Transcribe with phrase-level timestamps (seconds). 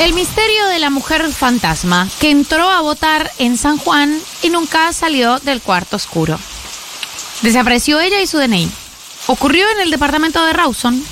[0.00, 4.94] El misterio de la mujer fantasma que entró a votar en San Juan y nunca
[4.94, 6.38] salió del cuarto oscuro.
[7.42, 8.70] Desapareció ella y su DNI.
[9.26, 11.04] Ocurrió en el departamento de Rawson.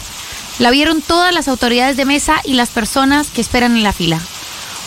[0.59, 4.23] La vieron todas las autoridades de mesa y las personas que esperan en la fila.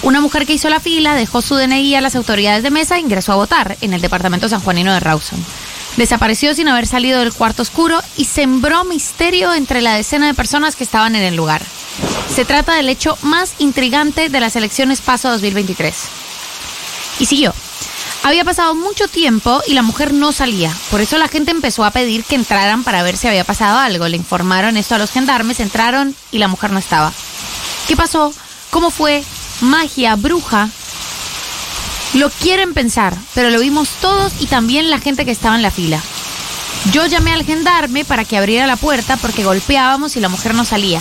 [0.01, 3.01] Una mujer que hizo la fila dejó su DNI a las autoridades de mesa e
[3.01, 5.45] ingresó a votar en el departamento sanjuanino de Rawson.
[5.97, 10.75] Desapareció sin haber salido del cuarto oscuro y sembró misterio entre la decena de personas
[10.75, 11.61] que estaban en el lugar.
[12.33, 15.95] Se trata del hecho más intrigante de las elecciones PASO 2023.
[17.19, 17.53] Y siguió.
[18.23, 20.71] Había pasado mucho tiempo y la mujer no salía.
[20.91, 24.07] Por eso la gente empezó a pedir que entraran para ver si había pasado algo.
[24.07, 27.11] Le informaron esto a los gendarmes, entraron y la mujer no estaba.
[27.87, 28.33] ¿Qué pasó?
[28.69, 29.23] ¿Cómo fue?
[29.61, 30.15] ¿Magia?
[30.15, 30.69] ¿Bruja?
[32.13, 35.71] Lo quieren pensar, pero lo vimos todos y también la gente que estaba en la
[35.71, 36.01] fila.
[36.91, 40.65] Yo llamé al gendarme para que abriera la puerta porque golpeábamos y la mujer no
[40.65, 40.99] salía.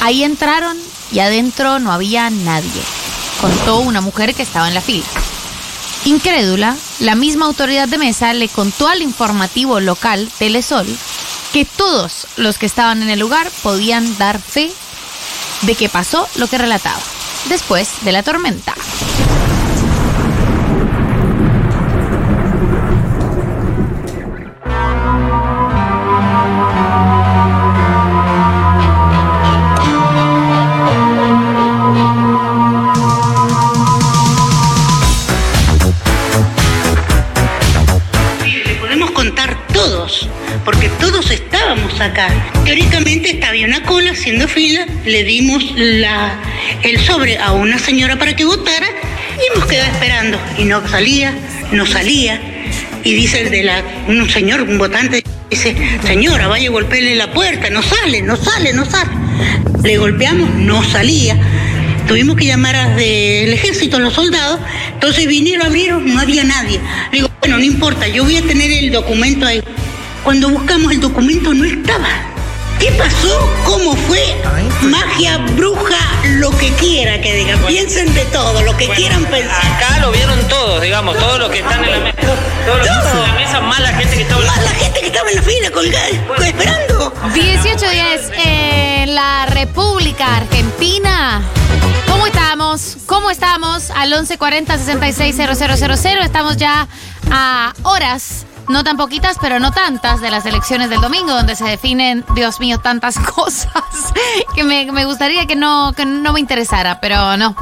[0.00, 0.78] Ahí entraron
[1.12, 2.82] y adentro no había nadie,
[3.42, 5.04] contó una mujer que estaba en la fila.
[6.06, 10.86] Incrédula, la misma autoridad de mesa le contó al informativo local Telesol
[11.52, 14.72] que todos los que estaban en el lugar podían dar fe
[15.62, 17.00] de que pasó lo que relataba
[17.48, 18.74] después de la tormenta.
[44.28, 46.38] Haciendo fila, le dimos la,
[46.82, 48.86] el sobre a una señora para que votara
[49.38, 50.38] y hemos quedado esperando.
[50.58, 51.32] Y no salía,
[51.72, 52.38] no salía.
[53.04, 55.74] Y dice el de la, un señor, un votante, dice,
[56.06, 59.10] señora, vaya y golpeele la puerta, no sale, no sale, no sale.
[59.82, 61.38] Le golpeamos, no salía.
[62.06, 64.60] Tuvimos que llamar a del ejército, a los soldados,
[64.92, 66.78] entonces vinieron, abrieron, no había nadie.
[67.12, 69.62] Le digo, bueno, no importa, yo voy a tener el documento ahí.
[70.22, 72.27] Cuando buscamos el documento no estaba.
[72.78, 73.48] ¿Qué pasó?
[73.64, 74.22] ¿Cómo fue?
[74.82, 75.98] Magia, bruja,
[76.36, 77.58] lo que quiera que digan.
[77.66, 79.66] Piensen de todo, lo que quieran pensar.
[79.66, 82.18] Acá lo vieron todos, digamos, todos los que están en la mesa.
[82.66, 85.00] Todos los que están en la mesa, más la gente que está Más la gente
[85.00, 87.12] que estaba en la fila colgada, esperando.
[87.34, 91.42] 1810 en la República Argentina.
[92.08, 92.96] ¿Cómo estamos?
[93.06, 93.90] ¿Cómo estamos?
[93.90, 96.18] Al 1140 660000.
[96.22, 96.86] Estamos ya
[97.30, 101.64] a horas, no tan poquitas, pero no tantas, de las elecciones del domingo, donde se
[101.64, 104.12] definen, Dios mío, tantas cosas
[104.54, 107.54] que me, me gustaría que no, que no me interesara, pero no.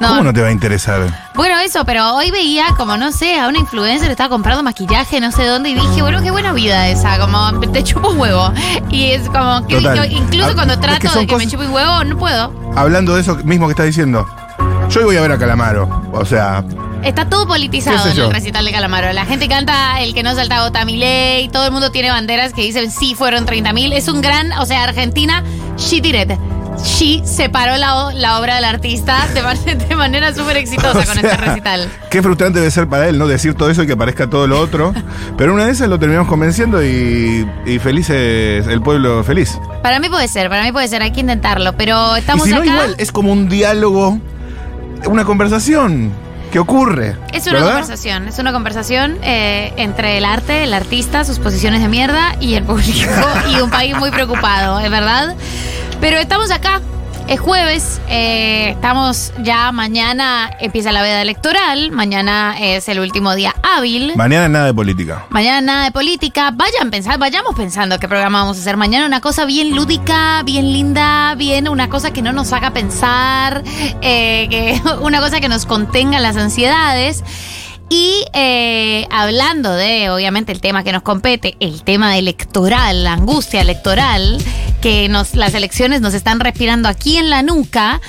[0.00, 0.08] No.
[0.08, 1.30] ¿Cómo no te va a interesar?
[1.34, 5.30] Bueno, eso, pero hoy veía como, no sé, a una influencer estaba comprando maquillaje, no
[5.30, 8.52] sé dónde, y dije, bueno, qué buena vida esa, como, te chupo un huevo.
[8.90, 10.10] Y es como, que Total.
[10.10, 12.52] incluso Ah, cuando es trato que de que me chupe un huevo, no puedo.
[12.76, 14.26] Hablando de eso mismo que estás diciendo.
[14.90, 16.02] Yo hoy voy a ver a Calamaro.
[16.12, 16.64] O sea,
[17.04, 19.12] Está todo politizado ¿Qué sé en el recital de Calamaro.
[19.12, 22.52] La gente canta el que no salta vota mi ley, todo el mundo tiene banderas
[22.54, 23.92] que dicen sí fueron 30 mil.
[23.92, 25.44] Es un gran, o sea, Argentina,
[25.76, 26.38] she did it.
[26.82, 31.30] She separó la, obra del artista de, man- de manera súper exitosa o con sea,
[31.30, 31.88] este recital.
[32.10, 33.28] Qué frustrante debe ser para él, ¿no?
[33.28, 34.92] Decir todo eso y que aparezca todo lo otro.
[35.36, 39.56] Pero una de esas lo terminamos convenciendo y, y felices, el pueblo feliz.
[39.82, 41.74] Para mí puede ser, para mí puede ser, hay que intentarlo.
[41.76, 42.66] Pero Y estamos si no, acá.
[42.66, 44.18] igual, es como un diálogo,
[45.06, 46.10] una conversación
[46.54, 47.16] que ocurre.
[47.32, 47.72] Es una ¿verdad?
[47.72, 52.54] conversación, es una conversación eh, entre el arte, el artista, sus posiciones de mierda y
[52.54, 53.10] el público
[53.50, 55.34] y un país muy preocupado, es verdad.
[56.00, 56.80] Pero estamos acá,
[57.28, 63.54] es jueves, eh, estamos ya mañana empieza la veda electoral, mañana es el último día
[63.62, 64.12] hábil.
[64.16, 65.24] Mañana nada de política.
[65.30, 66.50] Mañana nada de política.
[66.54, 69.06] Vayan pensar, vayamos pensando qué programa vamos a hacer mañana.
[69.06, 73.62] Una cosa bien lúdica, bien linda, bien una cosa que no nos haga pensar,
[74.02, 77.24] eh, que, una cosa que nos contenga las ansiedades.
[77.90, 83.60] Y eh, hablando de, obviamente, el tema que nos compete, el tema electoral, la angustia
[83.60, 84.38] electoral,
[84.84, 88.02] que nos, las elecciones nos están respirando aquí en la nuca.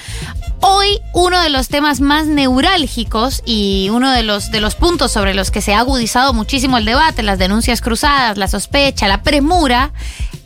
[0.60, 5.34] Hoy uno de los temas más neurálgicos y uno de los, de los puntos sobre
[5.34, 9.94] los que se ha agudizado muchísimo el debate, las denuncias cruzadas, la sospecha, la premura,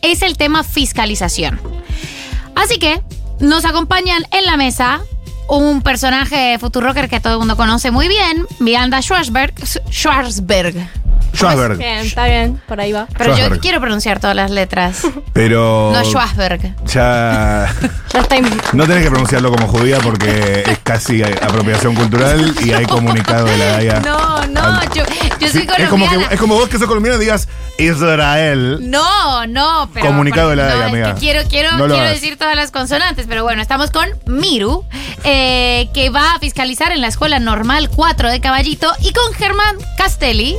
[0.04, 1.60] es el tema fiscalización.
[2.54, 3.02] Así que
[3.40, 5.02] nos acompañan en la mesa
[5.48, 9.56] un personaje Futurocker que todo el mundo conoce muy bien, Miranda Schwarzberg.
[9.90, 11.09] Schwarzberg.
[11.36, 11.78] Schwarzberg.
[11.78, 13.08] Bien, está bien, por ahí va.
[13.18, 13.62] Pero yo Schwarzberg.
[13.62, 15.02] quiero pronunciar todas las letras.
[15.34, 15.92] Pero.
[15.94, 16.76] No Schwarzberg.
[16.86, 17.74] Ya.
[18.12, 18.38] Ya está.
[18.38, 23.46] in- No tenés que pronunciarlo como judía porque es casi apropiación cultural y hay comunicado
[23.46, 24.00] de la DAIA.
[24.00, 25.04] No, no, yo,
[25.40, 26.34] yo soy Sí, es, como que, colombiana.
[26.34, 27.48] es como vos que sos colombiano y digas
[27.78, 28.80] Israel.
[28.90, 30.08] No, no, pero.
[30.08, 31.14] Comunicado de la no, es amiga.
[31.14, 32.14] que quiero, quiero, No lo quiero hagas.
[32.20, 34.84] decir todas las consonantes, pero bueno, estamos con Miru,
[35.24, 39.76] eh, que va a fiscalizar en la Escuela Normal 4 de Caballito, y con Germán
[39.98, 40.58] Castelli,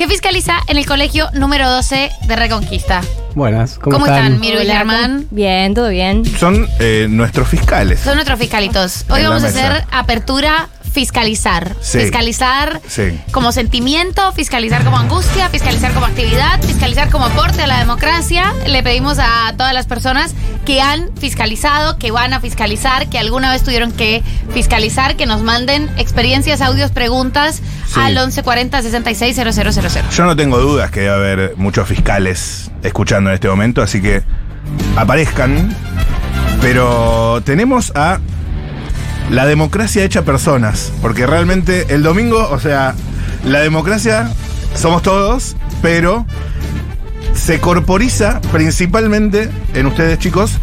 [0.00, 3.02] que fiscaliza en el colegio número 12 de Reconquista.
[3.34, 5.24] Buenas, ¿cómo, ¿Cómo, están, Miru y Germán?
[5.24, 6.24] ¿cómo- Bien, todo bien.
[6.38, 8.00] Son eh, nuestros fiscales.
[8.00, 9.04] Son nuestros fiscalitos.
[9.10, 11.76] Hoy En vamos a hacer apertura fiscalizar.
[11.80, 11.98] Sí.
[12.00, 13.18] Fiscalizar Sí.
[13.32, 18.52] como sentimiento, fiscalizar como angustia, fiscalizar como actividad, fiscalizar como aporte a la democracia.
[18.66, 20.34] Le pedimos a todas las personas
[20.64, 24.22] que han fiscalizado, que van a fiscalizar, que alguna vez tuvieron que
[24.52, 27.98] fiscalizar, que nos manden experiencias, audios, preguntas Sí.
[28.00, 30.10] al 1140 66 000.
[30.10, 34.22] Yo no tengo dudas que debe haber muchos fiscales escuchando en este momento, así que
[34.96, 35.74] aparezcan.
[36.60, 38.18] Pero tenemos a
[39.30, 42.94] la democracia hecha personas, porque realmente el domingo, o sea,
[43.44, 44.30] la democracia
[44.74, 46.26] somos todos, pero
[47.34, 50.58] se corporiza principalmente en ustedes chicos,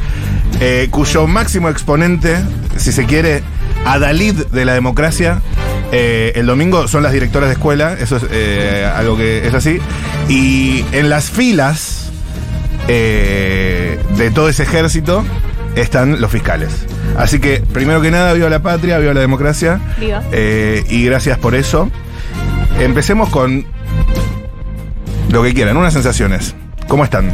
[0.59, 2.35] eh, cuyo máximo exponente,
[2.75, 3.41] si se quiere,
[3.85, 5.41] adalid de la democracia,
[5.91, 9.79] eh, el domingo son las directoras de escuela, eso es eh, algo que es así,
[10.27, 12.11] y en las filas
[12.89, 15.23] eh, de todo ese ejército
[15.75, 16.71] están los fiscales.
[17.15, 19.79] Así que, primero que nada, viva la patria, viva la democracia.
[19.99, 20.23] Viva.
[20.31, 21.89] Eh, y gracias por eso.
[22.79, 23.65] Empecemos con
[25.29, 26.55] lo que quieran, unas sensaciones.
[26.87, 27.31] ¿Cómo están?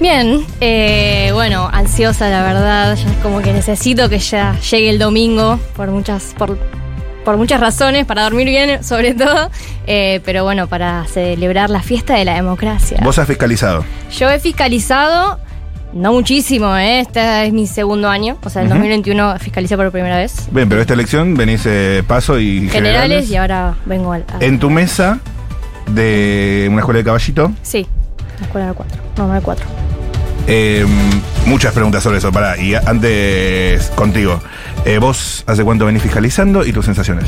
[0.00, 4.98] Bien, eh, bueno, ansiosa la verdad, ya es como que necesito que ya llegue el
[4.98, 6.58] domingo por muchas, por,
[7.24, 9.50] por muchas razones, para dormir bien sobre todo,
[9.86, 12.98] eh, pero bueno, para celebrar la fiesta de la democracia.
[13.02, 13.84] Vos has fiscalizado.
[14.10, 15.38] Yo he fiscalizado,
[15.92, 17.00] no muchísimo, ¿eh?
[17.00, 18.74] este es mi segundo año, o sea, en Ujú.
[18.76, 20.48] 2021 fiscalicé por primera vez.
[20.50, 24.24] Bien, pero esta elección venís eh, paso y Generales y ahora vengo al...
[24.32, 25.20] a- En tu mesa
[25.88, 27.86] de una escuela de caballito, Sí,
[28.40, 29.66] la escuela de 4, no, no de 4.
[30.48, 30.84] eh,
[31.46, 32.30] muchas preguntas sobre eso.
[32.32, 34.40] Pará, y antes contigo.
[34.86, 37.24] Eh, ¿Vos hace cuánto venís fiscalizando y tus sensaciones?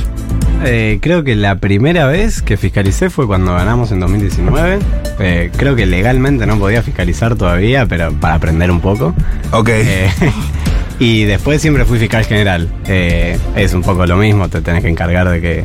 [0.64, 4.78] Eh, creo que la primera vez que fiscalicé fue cuando ganamos en 2019.
[5.18, 9.12] Eh, creo que legalmente no podía fiscalizar todavía, pero para aprender un poco.
[9.50, 9.70] Ok.
[11.00, 12.68] Y después siempre fui fiscal general.
[12.84, 15.64] Es un poco lo mismo, te tenés que encargar de que,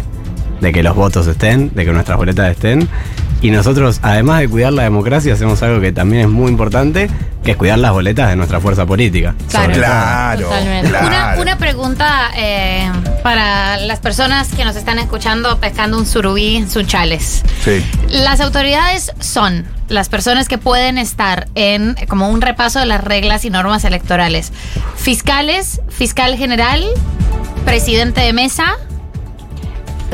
[0.61, 2.87] de que los votos estén, de que nuestras boletas estén.
[3.41, 7.09] Y nosotros, además de cuidar la democracia, hacemos algo que también es muy importante,
[7.43, 9.35] que es cuidar las boletas de nuestra fuerza política.
[9.49, 10.49] Claro.
[11.41, 12.89] Una, pregunta eh,
[13.21, 17.43] para las personas que nos están escuchando pescando un surubí en sunchales.
[17.65, 17.85] Sí.
[18.09, 23.43] Las autoridades son las personas que pueden estar en como un repaso de las reglas
[23.43, 24.53] y normas electorales.
[24.95, 26.85] Fiscales, fiscal general,
[27.65, 28.77] presidente de mesa.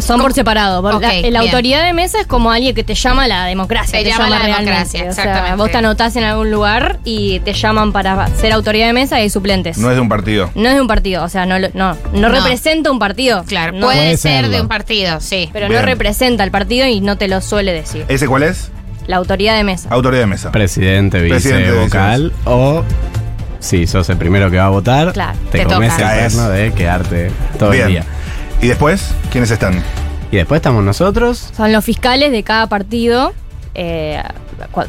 [0.01, 0.23] Son ¿Cómo?
[0.23, 0.81] por separado.
[0.81, 3.99] por Ok, la, autoridad de mesa es como alguien que te llama a la democracia.
[3.99, 4.65] Te llama a la realmente.
[4.71, 5.57] democracia, O sea, exactamente.
[5.57, 9.23] vos te anotás en algún lugar y te llaman para ser autoridad de mesa y
[9.23, 9.77] hay suplentes.
[9.77, 10.49] No es de un partido.
[10.55, 12.29] No es de un partido, o sea, no, lo- no, no, No.
[12.29, 13.43] representa un partido.
[13.45, 14.49] Claro, No, puede, Puede ser serlo.
[14.49, 15.49] de un partido, sí.
[15.53, 15.79] pero Bien.
[15.81, 18.05] no representa al partido y no te lo suele decir.
[18.07, 18.71] ¿Ese cuál es?
[19.07, 19.89] La autoridad de mesa.
[19.91, 20.51] Autoridad de mesa.
[20.51, 22.83] Presidente, vice, Presidente, vice, vocal o
[23.59, 26.13] si sos el primero que va a votar, Claro, te, te comes toca.
[26.15, 27.83] el perno de quedarte todo Bien.
[27.87, 28.05] el día.
[28.61, 29.13] ¿Y después?
[29.31, 29.81] ¿Quiénes están?
[30.31, 33.33] Y después estamos nosotros, Son los fiscales de cada partido.
[33.75, 34.21] eh,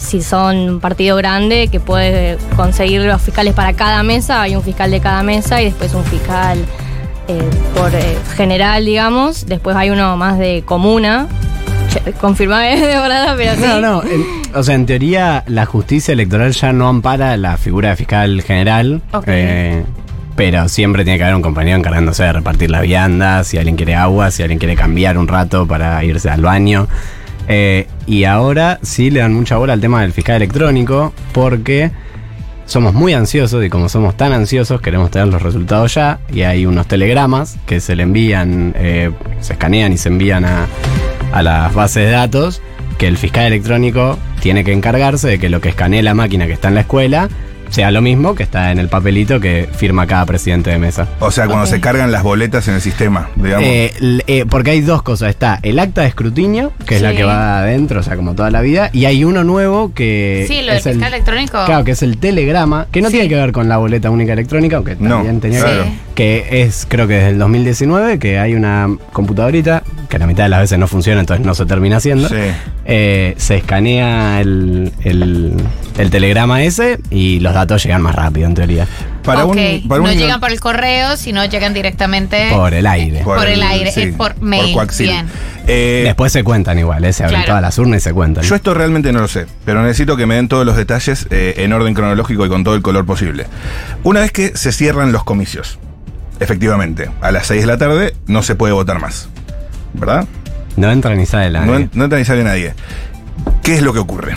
[0.01, 4.63] si son un partido grande que puede conseguir los fiscales para cada mesa, hay un
[4.63, 6.59] fiscal de cada mesa y después un fiscal
[7.29, 7.41] eh,
[7.77, 9.47] por eh, general, digamos.
[9.47, 11.29] Después hay uno más de comuna.
[12.21, 13.63] Confirmame de verdad, pero sí.
[13.63, 14.03] No, no.
[14.03, 18.43] en- o sea, en teoría, la justicia electoral ya no ampara la figura de fiscal
[18.43, 19.01] general.
[19.13, 19.29] Ok.
[20.37, 23.95] Pero siempre tiene que haber un compañero encargándose de repartir las viandas, si alguien quiere
[23.95, 26.89] agua, si alguien quiere cambiar un rato para irse al baño.
[27.49, 31.91] Eh, y ahora sí le dan mucha bola al tema del fiscal electrónico porque
[32.67, 36.67] somos muy ansiosos y como somos tan ansiosos queremos tener los resultados ya y hay
[36.67, 39.11] unos telegramas que se le envían, eh,
[39.41, 40.69] se escanean y se envían a,
[41.33, 42.63] a las bases de datos
[42.99, 46.53] que el fiscal electrónico tiene que encargarse de que lo que escanee la máquina que
[46.53, 47.29] está en la escuela
[47.71, 51.09] sea lo mismo que está en el papelito que firma cada presidente de mesa.
[51.21, 53.67] O sea, cuando se cargan las boletas en el sistema, digamos.
[53.67, 53.93] Eh,
[54.27, 55.31] eh, porque hay dos cosas.
[55.31, 58.51] Está el acta de escrutinio, que es la que va adentro, o sea, como toda
[58.51, 58.91] la vida.
[58.93, 60.45] Y hay uno nuevo que.
[60.49, 61.65] Sí, lo del es el- fiscal electrónico.
[61.65, 63.15] Claro, que es el telegrama, que no Sí.
[63.15, 65.85] tiene que ver con la boleta única electrónica, aunque No, también tenía claro.
[65.85, 70.43] que que es, creo que desde el 2019, que hay una computadorita, que la mitad
[70.43, 72.29] de las veces no funciona, entonces no se termina haciendo.
[72.29, 72.35] Sí.
[72.85, 75.55] Eh, se escanea el, el,
[75.97, 78.87] el telegrama ese y los datos llegan más rápido, en teoría.
[79.25, 82.87] Para Ok, un, para no un- llegan por el correo, sino llegan directamente Por el
[82.87, 83.21] aire.
[83.23, 85.07] por el aire, eh, por mail, coaxil.
[85.07, 85.27] bien.
[85.67, 87.13] Eh, Después se cuentan igual, ¿eh?
[87.13, 87.47] se abren Claro.
[87.53, 88.43] todas las urnas y se cuentan.
[88.45, 91.55] Yo esto realmente no lo sé, pero necesito que me den todos los detalles eh,
[91.59, 93.47] en orden cronológico y con todo el color posible.
[94.03, 95.79] Una vez que se cierran los comicios,
[96.41, 99.29] efectivamente, a las 6 de la tarde no se puede votar más.
[99.95, 100.27] ¿Verdad?
[100.77, 102.75] No entra ni sale la No, en- no entra ni sale nadie.
[103.63, 104.35] ¿Qué es lo que ocurre?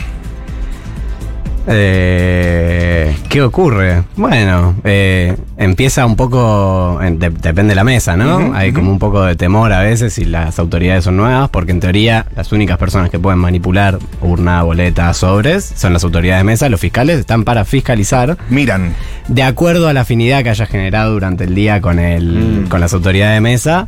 [1.65, 4.03] Eh, ¿Qué ocurre?
[4.17, 8.53] Bueno, eh, empieza un poco, en- de- depende de la mesa, ¿no?
[8.53, 11.79] Hay como un poco de temor a veces si las autoridades son nuevas, porque en
[11.79, 16.67] teoría las únicas personas que pueden manipular urna, boleta, sobres son las autoridades de mesa,
[16.69, 18.93] los fiscales están para fiscalizar Miran.
[19.29, 22.67] de acuerdo a la afinidad que haya generado durante el día con, el, Mm.
[22.67, 23.87] con las autoridades de mesa.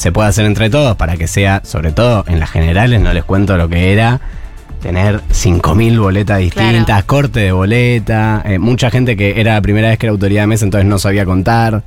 [0.00, 3.22] Se puede hacer entre todos para que sea, sobre todo en las generales, no les
[3.22, 4.18] cuento lo que era
[4.80, 7.06] tener 5.000 boletas distintas, Claro.
[7.06, 10.46] corte de boleta, eh, mucha gente que era la primera vez que era autoridad de
[10.46, 11.82] mesa, entonces no sabía contar.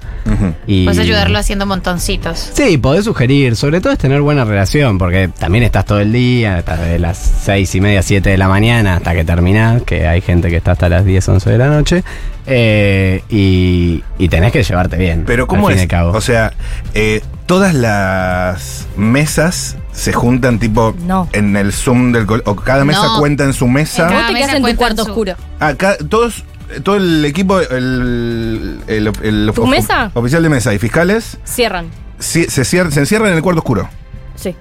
[0.68, 2.52] Y Puedes ayudarlo haciendo montoncitos.
[2.54, 6.60] Sí, podés sugerir, sobre todo es tener buena relación, porque también estás todo el día,
[6.60, 10.22] estás de las seis y media, 7 de la mañana hasta que terminás, que hay
[10.22, 12.04] gente que está hasta las 10, 11 de la noche,
[12.46, 15.24] eh, y, y tenés que llevarte bien.
[15.26, 15.90] Pero ¿cómo al fin y es?
[15.90, 16.12] cabo.
[16.12, 16.54] O sea,
[16.94, 21.30] eh, todas las mesas se juntan tipo No.
[21.34, 23.20] en el Zoom del o cada mesa No.
[23.20, 24.08] cuenta en su mesa.
[24.08, 25.34] Cada Vos te quedas en tu cuarto en su- oscuro.
[25.60, 26.44] Ah, ca- todos,
[26.84, 30.12] todo el equipo, el, el- el- ¿Tu of- mesa?
[30.14, 31.88] oficial de mesa y fiscales Cierran.
[32.20, 33.88] ci- se, cier- se encierran en el cuarto oscuro.
[34.36, 34.56] Sí.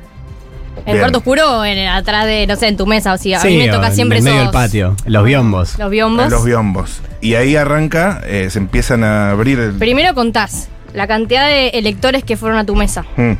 [0.87, 3.12] En el cuarto oscuro o en, atrás de, no sé, en tu mesa.
[3.12, 5.79] O sea, a mí me toca en siempre el medio esos- del patio, los biombos.
[5.79, 6.25] Los biombos.
[6.25, 7.01] En los biombos.
[7.21, 9.59] Y ahí arranca, eh, se empiezan a abrir.
[9.59, 13.33] el- Primero contás la cantidad de electores que fueron a tu mesa Mm,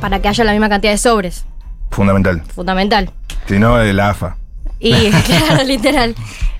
[0.00, 1.44] para que haya la misma cantidad de sobres.
[1.90, 2.42] fundamental.
[2.54, 3.10] Fundamental.
[3.46, 4.36] Si no, eh, la AFA.
[4.80, 4.92] Y,
[5.26, 6.14] claro, literal.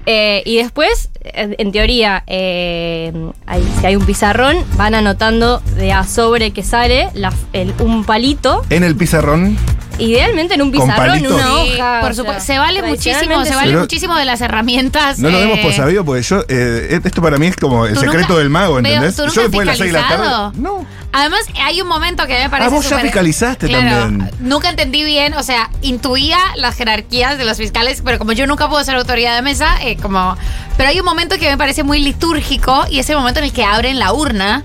[0.06, 3.12] Eh, y después, eh, en teoría, eh,
[3.46, 8.04] hay- si hay un pizarrón, van anotando de a sobre que sale la- el- un
[8.04, 8.62] palito.
[8.70, 9.56] En el pizarrón.
[9.98, 11.32] Idealmente en un ¿Con pizarrón, palitos?
[11.32, 12.00] una Sí, hoja.
[12.00, 12.44] por supuesto.
[12.44, 13.66] Se vale muchísimo, se vale sí.
[13.68, 15.18] Pero- muchísimo de las herramientas.
[15.18, 16.44] No lo demos eh, por sabido, porque yo.
[16.48, 19.16] eh, esto para mí es como el ¿Tú secreto nunca- del mago, ¿entendés?
[19.16, 20.42] ¿tú nunca yo has después de las 6 de la fiscalizado?
[20.52, 20.60] tarde.
[20.60, 20.86] No.
[21.16, 22.66] Además, hay un momento que me parece.
[22.70, 24.30] Ah, vos ya fiscalizaste Claro, también.
[24.40, 28.68] Nunca entendí bien, o sea, intuía las jerarquías de los fiscales, pero como yo nunca
[28.68, 30.36] puedo ser autoridad de mesa, eh, como.
[30.76, 33.52] Pero hay un momento que me parece muy litúrgico y es el momento en el
[33.52, 34.64] que abren la urna.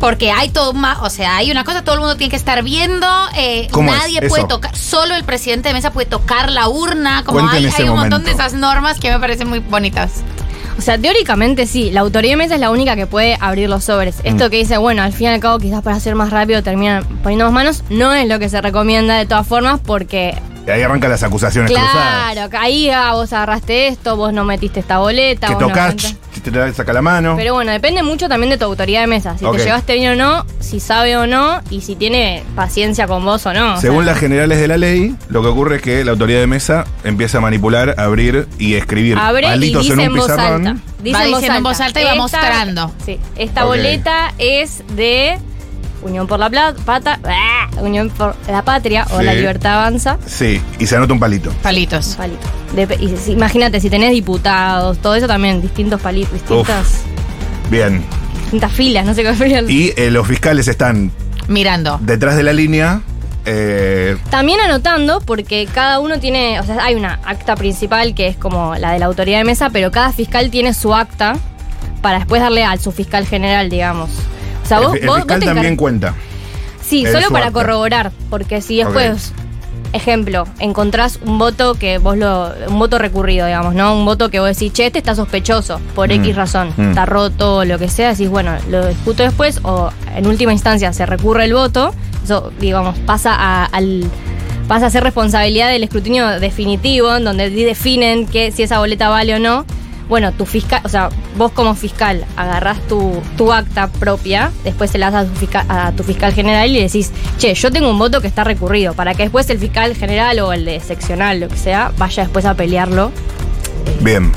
[0.00, 2.62] Porque hay todo más, o sea, hay una cosa, todo el mundo tiene que estar
[2.62, 4.28] viendo, eh, ¿Cómo es nadie eso?
[4.28, 7.82] puede tocar, solo el presidente de mesa puede tocar la urna, como Cuenten hay, ese
[7.82, 10.22] hay un montón de esas normas que me parecen muy bonitas.
[10.78, 13.84] O sea, teóricamente sí, la autoridad de mesa es la única que puede abrir los
[13.84, 14.16] sobres.
[14.16, 14.26] Mm.
[14.26, 17.04] Esto que dice, bueno, al fin y al cabo quizás para hacer más rápido terminan
[17.22, 20.34] poniendo más manos, no es lo que se recomienda de todas formas porque,
[20.66, 22.32] Y ahí arrancan las acusaciones cruzadas.
[22.32, 25.46] claro, ahí ah, vos agarraste esto, vos no metiste esta boleta.
[25.46, 25.72] Que vos no
[26.50, 27.34] te la saca la mano.
[27.36, 29.36] Pero bueno, depende mucho también de tu autoridad de mesa.
[29.38, 29.56] Si Ok.
[29.56, 33.44] te llevaste bien o no, si sabe o no, y si tiene paciencia con vos
[33.46, 33.74] o no.
[33.74, 36.40] o Según sea, las generales de la ley, lo que ocurre es que la autoridad
[36.40, 40.16] de mesa empieza a manipular, abrir y escribir Abre y palitos dice en en un
[40.18, 40.66] voz pizarrón.
[40.66, 40.82] alta.
[41.02, 42.92] Dice Va en voz en voz alta y va Esta- mostrando.
[43.04, 45.38] Sí, esta boleta es de
[46.06, 47.68] Unión por la Plata, pata, ¡ah!
[47.80, 49.24] Unión por la Patria o Sí.
[49.24, 50.16] la Libertad Avanza.
[50.26, 51.50] Sí, y se anota un palito.
[51.62, 52.14] Palitos.
[52.16, 52.46] Palito.
[52.74, 57.02] De- y si- imagínate, si tenés diputados, todo eso también, distintos palitos, distintas,
[57.70, 58.04] Bien.
[58.42, 59.68] distintas filas, no sé explicarlo.
[59.70, 61.10] Y eh, los fiscales están
[61.48, 61.98] Mirando.
[62.02, 63.00] detrás de la línea.
[63.48, 68.36] eh, También anotando, porque cada uno tiene, o sea, hay una acta principal que es
[68.36, 71.36] como la de la autoridad de mesa, pero cada fiscal tiene su acta
[72.02, 74.10] para después darle al su fiscal general, digamos.
[74.66, 76.14] O sea, el, vos, el vos- fiscal también cuenta.
[76.82, 79.32] Sí, solo para corroborar, porque si después,
[79.92, 83.96] ejemplo, encontrás un voto que vos lo, un voto recurrido, digamos, ¿no?
[83.96, 86.90] Un voto que vos decís, che, este está sospechoso, por Mm, X razón, mm.
[86.90, 91.06] está roto, lo que sea, decís, bueno, lo discuto después, o en última instancia se
[91.06, 91.92] recurre el voto,
[92.22, 94.04] eso, digamos, pasa a, al
[94.68, 99.34] pasa a ser responsabilidad del escrutinio definitivo, en donde definen que si esa boleta vale
[99.34, 99.64] o no.
[100.08, 104.98] Bueno, tu fiscal, o sea, vos como fiscal agarrás tu, tu acta propia, después se
[104.98, 107.90] la das a tu, fiscal, a tu fiscal general y le decís, che, yo tengo
[107.90, 111.40] un voto que está recurrido, para que después el fiscal general o el de seccional,
[111.40, 113.10] lo que sea, vaya después a pelearlo.
[114.00, 114.30] Bien,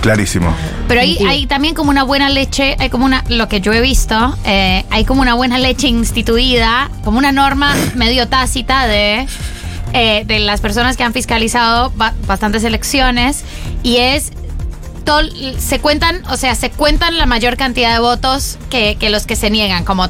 [0.00, 0.54] clarísimo.
[0.88, 1.26] Pero hay, Sí.
[1.26, 4.84] hay también como una buena leche, hay como una, lo que yo he visto, eh,
[4.90, 9.26] hay como una buena leche instituida, como una norma medio tácita de,
[9.92, 13.44] eh, de las personas que han fiscalizado ba- bastantes elecciones
[13.82, 14.32] y es
[15.58, 19.36] se cuentan, o sea, se cuentan la mayor cantidad de votos que, que los que
[19.36, 20.08] se niegan, como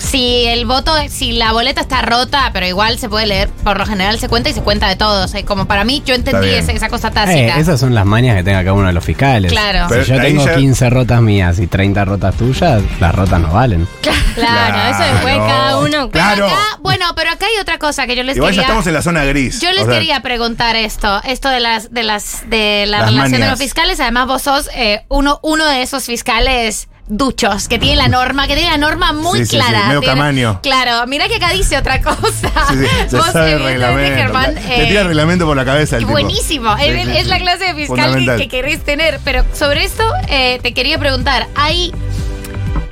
[0.00, 3.86] si el voto, si la boleta está rota, pero igual se puede leer, por lo
[3.86, 5.34] general se cuenta y se cuenta de todos.
[5.34, 6.60] Eh, Como para mí, yo entendí bien.
[6.60, 7.58] esa, esa cosa Eh, tácita.
[7.58, 9.52] esas son las mañas que tenga cada uno de los fiscales.
[9.52, 9.86] Claro.
[9.88, 13.40] Pero si yo ahí tengo ya- 15 rotas mías y 30 rotas tuyas, las rotas
[13.40, 13.86] no valen.
[14.34, 15.46] Claro, eso después Claro.
[15.46, 15.90] cada uno.
[15.90, 16.46] Pero Claro.
[16.46, 18.66] acá, bueno, pero acá hay otra cosa que yo les Igual ya quería.
[18.68, 19.60] estamos en la zona gris.
[19.60, 23.10] Yo les O sea, quería preguntar esto, esto de las, de las, de la Las
[23.10, 24.00] relación de los fiscales.
[24.00, 28.54] Además, vos sos eh, uno, uno de esos fiscales duchos que tiene la norma, que
[28.54, 29.86] tiene la norma muy Sí, sí, sí, clara.
[29.88, 30.60] medio Tiene-.
[30.62, 32.50] Claro, mira que acá dice otra cosa.
[33.10, 34.16] Vos, sabe el reglamento.
[34.16, 36.12] Germán, Te eh, tira el reglamento por la cabeza el tipo.
[36.12, 39.20] buenísimo, es, la clase de fiscal que, que querés tener.
[39.24, 41.92] Pero sobre esto eh, te quería preguntar, hay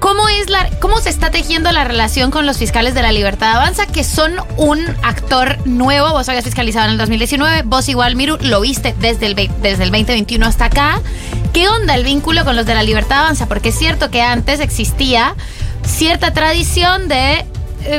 [0.01, 3.57] ¿Cómo es la cómo se está tejiendo la relación con los fiscales de la Libertad
[3.57, 6.13] Avanza que son un actor nuevo?
[6.13, 9.91] Vos habías fiscalizado en el 2019, vos igual Miru lo viste desde el desde el
[9.91, 11.01] 2021 hasta acá.
[11.53, 13.47] ¿Qué onda el vínculo con los de la Libertad Avanza?
[13.47, 15.35] Porque es cierto que antes existía
[15.85, 17.45] cierta tradición de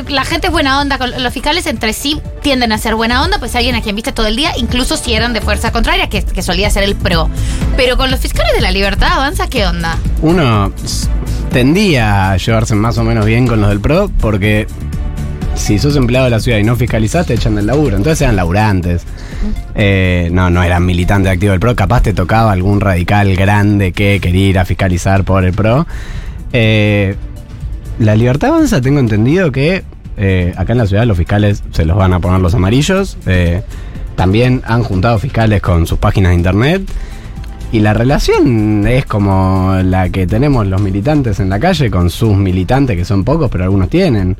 [0.08, 3.54] la gente es buena onda, los fiscales entre sí tienden a ser buena onda, pues
[3.54, 6.42] alguien a quien viste todo el día, incluso si eran de fuerza contraria, que, que
[6.42, 7.28] solía ser el pro.
[7.76, 9.98] Pero con los fiscales de la libertad avanza, ¿qué onda?
[10.22, 10.72] Uno
[11.52, 14.66] tendía a llevarse más o menos bien con los del PRO porque
[15.56, 17.96] si sos empleado de la ciudad y no fiscalizás, te echan del laburo.
[17.96, 19.02] Entonces eran laburantes.
[19.74, 21.76] Eh, no, no eran militantes activos del PRO.
[21.76, 25.86] Capaz te tocaba algún radical grande que quería ir a fiscalizar por el PRO.
[26.52, 27.16] Eh,
[28.00, 29.84] la libertad avanza, tengo entendido que
[30.16, 33.18] eh, acá en la ciudad los fiscales se los van a poner los amarillos.
[33.26, 33.62] Eh,
[34.16, 36.82] también han juntado fiscales con sus páginas de internet.
[37.72, 42.34] Y la relación es como la que tenemos los militantes en la calle con sus
[42.36, 44.36] militantes, que son pocos, pero algunos tienen.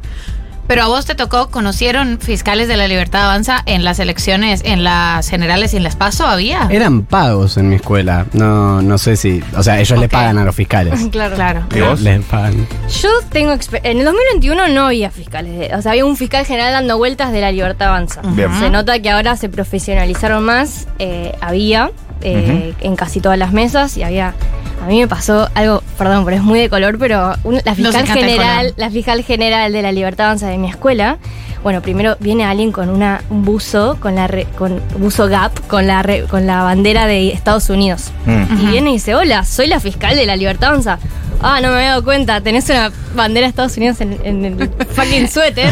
[0.70, 4.84] Pero a vos te tocó, ¿conocieron fiscales de la libertad avanza en las elecciones, en
[4.84, 6.24] las generales y en las PASO?
[6.24, 6.68] ¿Había?
[6.70, 8.26] Eran pagos en mi escuela.
[8.34, 9.42] No, no sé si.
[9.56, 10.94] O sea, ellos le pagan a los fiscales.
[11.10, 11.34] Claro.
[11.34, 11.64] Claro.
[11.74, 12.00] ¿Y vos?
[12.02, 12.68] Les pagan.
[13.02, 13.50] Yo tengo
[13.82, 15.58] En el 2021 no había fiscales.
[15.58, 18.20] de- o sea, había un fiscal general dando vueltas de la libertad avanza.
[18.22, 18.48] Bien.
[18.60, 20.86] Se nota que ahora se profesionalizaron más.
[21.00, 21.90] eh, había
[22.22, 24.34] eh, en casi todas las mesas y había.
[24.82, 28.06] A mí me pasó algo, perdón, pero es muy de color, pero un- la fiscal
[28.06, 31.18] general, la fiscal general de la Libertad Avanza de mi escuela,
[31.62, 35.86] bueno, primero viene alguien con una, un buzo, con la re- con buzo Gap, con
[35.86, 38.10] la re- con la bandera de Estados Unidos.
[38.24, 38.58] Mm.
[38.62, 40.98] Y viene y dice, hola, soy la fiscal de la Libertad Avanza.
[41.42, 44.70] Ah, no me había dado cuenta, tenés una bandera de Estados Unidos en, en el
[44.94, 45.68] fucking suéter.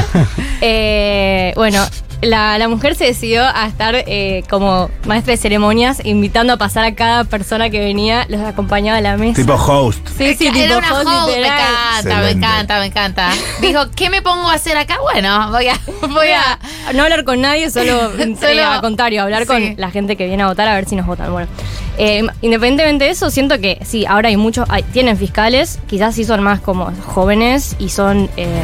[0.61, 1.82] Eh, bueno,
[2.20, 6.85] la, la mujer se decidió a estar eh, como maestra de ceremonias, invitando a pasar
[6.85, 9.40] a cada persona que venía, los acompañaba a la mesa.
[9.40, 10.07] Tipo host.
[10.16, 13.31] sí, sí, Era tipo una host host, me encanta, me encanta, me encanta.
[13.61, 14.96] Dijo, ¿qué me pongo a hacer acá?
[15.00, 15.78] Bueno, voy a,
[16.09, 16.59] voy a.
[16.94, 19.46] no hablar con nadie, solo, eh, Solo- al contrario, hablar sí.
[19.48, 21.31] con la gente que viene a votar a ver si nos votan.
[21.33, 21.48] Bueno,
[21.98, 26.24] eh, independientemente de eso, siento que sí, ahora hay muchos, hay- tienen fiscales, quizás sí
[26.24, 28.62] son más como jóvenes y son eh,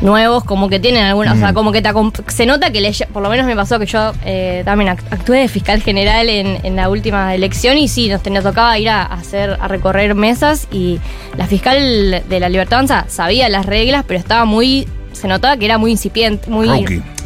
[0.00, 1.90] nuevos, como que tienen alguna, o sea, como que te
[2.28, 5.40] se nota que le por lo menos me pasó que yo eh, también act- actué
[5.40, 9.02] de fiscal general en, en la última elección y sí, nos, nos tocaba ir a,
[9.02, 10.98] hacer, a recorrer mesas y
[11.36, 15.64] la fiscal de la Libertad Avanza sabía las reglas, pero estaba muy, se notaba que
[15.64, 16.68] era muy incipiente, muy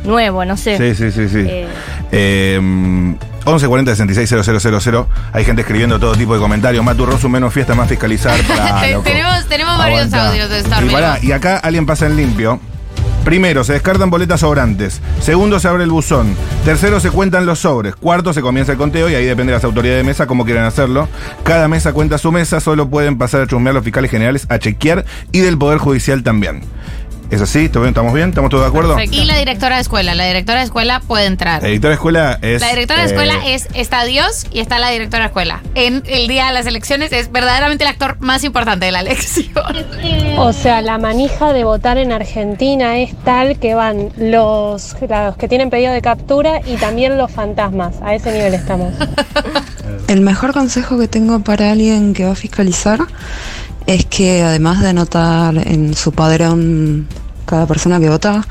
[0.04, 0.76] nuevo, no sé.
[0.78, 1.38] Sí, sí, sí, sí.
[1.48, 1.66] Eh,
[2.10, 5.06] Eh, 1140 66 000.
[5.32, 6.84] Hay gente escribiendo todo tipo de comentarios.
[6.84, 8.40] Matu Rosu, menos fiesta, más fiscalizar.
[8.48, 12.60] Pará, tenemos- tenemos varios audios de esta y, pará, y acá alguien pasa en limpio.
[13.24, 15.00] Primero, se descartan boletas sobrantes.
[15.20, 16.34] Segundo, se abre el buzón.
[16.64, 17.94] Tercero, se cuentan los sobres.
[17.94, 20.64] Cuarto, se comienza el conteo y ahí depende de las autoridades de mesa cómo quieran
[20.64, 21.08] hacerlo.
[21.44, 25.04] Cada mesa cuenta su mesa, solo pueden pasar a chusmear los fiscales generales a chequear
[25.30, 26.62] y del Poder Judicial también.
[27.32, 27.70] ¿Es así?
[27.70, 27.92] ¿Todo bien?
[27.92, 28.28] ¿Estamos bien?
[28.28, 28.94] ¿Estamos todos de acuerdo?
[28.94, 29.16] Perfecto.
[29.16, 31.62] Y la directora de escuela, la directora de escuela puede entrar.
[31.62, 32.60] La directora de escuela es.
[32.60, 35.62] La directora de eh, escuela es, está Dios y está la directora de escuela.
[35.74, 39.48] En el día de las elecciones es verdaderamente el actor más importante de la elección.
[40.36, 45.48] O sea, la manija de votar en Argentina es tal que van los, los que
[45.48, 47.94] tienen pedido de captura y también los fantasmas.
[48.02, 48.92] A ese nivel estamos.
[50.06, 53.00] El mejor consejo que tengo para alguien que va a fiscalizar
[53.86, 57.06] es que además de anotar en su padrón
[57.46, 58.46] cada persona que vota,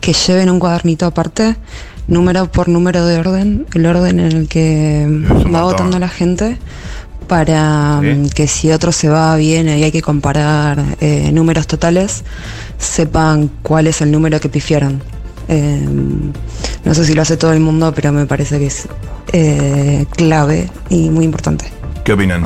[0.00, 1.56] que lleven un cuadernito aparte,
[2.06, 5.06] número por número de orden, el orden en el que
[5.54, 6.58] va votando la gente,
[7.26, 8.06] para Sí.
[8.06, 12.24] mm, que si otro se va bien y hay que comparar eh, números totales,
[12.78, 15.02] sepan cuál es el número que pifiaron.
[15.48, 15.86] Eh,
[16.84, 18.86] no sé si lo hace todo el mundo, pero me parece que es
[19.32, 21.66] eh, clave y muy importante.
[22.08, 22.42] ¿Qué opinan?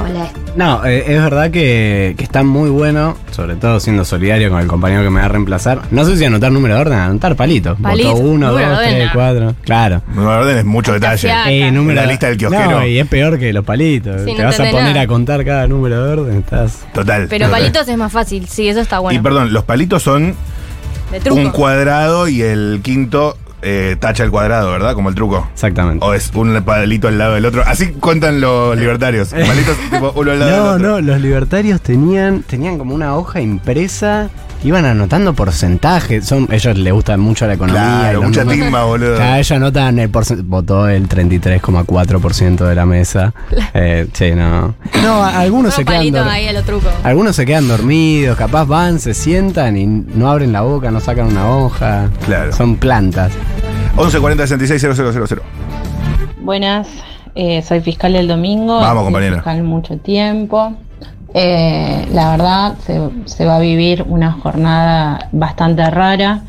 [0.57, 4.67] No, eh, es verdad que, que está muy bueno, sobre todo siendo solidario con el
[4.67, 5.83] compañero que me va a reemplazar.
[5.93, 7.79] No sé si anotar número de orden, anotar palitos.
[7.81, 9.55] Palito, Votó uno, número dos, de tres, cuatro.
[9.63, 10.03] Claro.
[10.17, 11.17] No orden es mucho detalle.
[11.29, 11.49] fiaca.
[11.53, 12.71] Eh, número La lista del kiosquero.
[12.73, 14.23] No, y es peor que los palitos.
[14.23, 15.01] Sí, Te no vas a poner nada.
[15.03, 16.81] a contar cada número de orden, estás.
[16.93, 17.29] Total.
[17.31, 17.61] Pero total.
[17.61, 19.23] palitos es más fácil, sí, eso está Y bueno.
[19.23, 20.35] perdón, los palitos son
[21.13, 21.41] de truco.
[21.41, 24.95] un cuadrado y el quinto eh, tacha el cuadrado, ¿verdad?
[24.95, 25.49] Como el truco.
[25.53, 26.05] Exactamente.
[26.05, 27.63] O es un palito al lado del otro.
[27.67, 29.29] Así cuentan los libertarios.
[29.31, 30.89] Palitos tipo uno al lado del No, otro.
[30.89, 34.31] no, los libertarios tenían, tenían como una hoja impresa,
[34.65, 36.25] iban anotando porcentajes.
[36.27, 37.83] Son, ellos les gusta mucho la economía.
[37.83, 38.65] Claro, mucha números.
[38.67, 39.17] timba, boludo.
[39.19, 40.49] Cada ellos anotan el porcentaje.
[40.49, 43.33] Votó el 33,4% de la mesa.
[43.75, 44.75] Eh, sí, no.
[45.03, 46.89] No, a- algunos se quedan ahí a lo truco.
[47.05, 51.27] Algunos se quedan dormidos, capaz van, se sientan y no abren la boca, no sacan
[51.29, 52.11] una hoja.
[52.27, 52.53] Claro.
[52.53, 53.33] Son plantas.
[53.97, 55.43] 11 40 66 000.
[56.41, 56.89] Buenas,
[57.35, 58.79] eh, soy fiscal del domingo.
[58.81, 59.37] Vamos, compañera.
[59.37, 60.77] Fiscal mucho tiempo.
[61.35, 66.43] Eh, la verdad, se, se va a vivir una jornada bastante rara.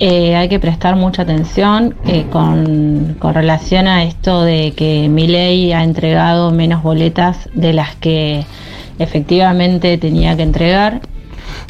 [0.00, 5.72] Eh, hay que prestar mucha atención eh, con, con relación a esto de que Milei
[5.72, 8.44] ha entregado menos boletas de las que
[8.98, 11.00] efectivamente tenía que entregar.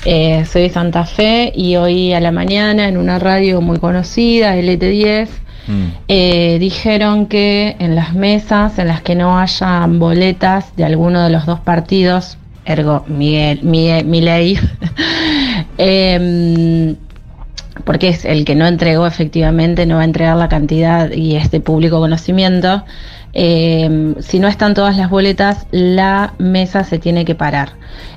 [0.04, 4.56] Eh, soy de Santa Fe y hoy a la mañana en una radio muy conocida,
[4.56, 5.28] LT10,
[5.68, 5.92] Mm.
[6.08, 11.28] eh, dijeron que en las mesas en las que no hayan boletas de alguno de
[11.28, 12.37] los dos partidos,
[12.68, 14.58] ergo Miguel, Miguel Milei,
[15.78, 16.96] em,
[17.84, 21.60] porque es el que no entregó efectivamente, no va a entregar la cantidad y este
[21.60, 22.84] público conocimiento.
[23.32, 27.70] em, si no están todas las boletas, la mesa se tiene que parar.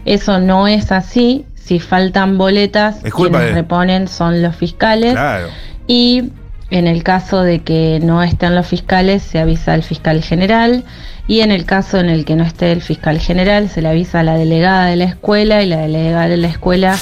[0.06, 1.46] Eso no es así.
[1.56, 5.14] Si faltan boletas, quienes reponen son los fiscales.
[5.14, 5.48] Claro.
[5.86, 6.32] Y
[6.72, 10.86] en el caso de que no estén los fiscales, se avisa al fiscal general.
[11.32, 14.20] Y en el caso en el que no esté el fiscal general, se le avisa
[14.20, 16.98] a la delegada de la escuela y la delegada de la escuela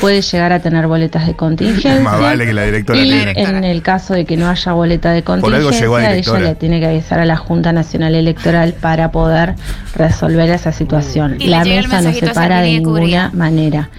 [0.00, 2.00] puede llegar a tener boletas de contingencia.
[2.00, 3.32] Más vale que la directora y tiene.
[3.36, 6.86] en el caso de que no haya boleta de contingencia, a ella le tiene que
[6.86, 9.54] avisar a la Junta Nacional Electoral para poder
[9.94, 11.36] resolver esa situación.
[11.38, 13.90] Y La mesa no se para de ninguna manera.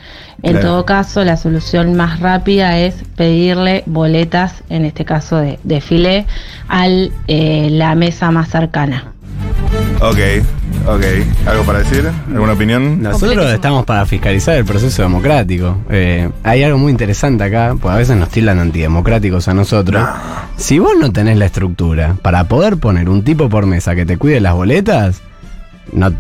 [0.44, 0.68] En Claro.
[0.68, 6.26] todo caso, la solución más rápida es pedirle boletas, en este caso de, de filé,
[6.68, 6.86] a
[7.30, 9.14] la mesa más cercana.
[10.02, 10.18] Ok,
[10.88, 11.04] ok.
[11.46, 12.10] ¿Algo para decir?
[12.30, 13.02] ¿Alguna opinión?
[13.02, 15.78] Nosotros estamos para fiscalizar el proceso democrático.
[15.90, 20.08] Eh, hay algo muy interesante acá, pues a veces nos tildan antidemocráticos a nosotros.
[20.56, 24.18] Si vos no tenés la estructura para poder poner un tipo por mesa que te
[24.18, 25.22] cuide las boletas,
[25.92, 26.14] no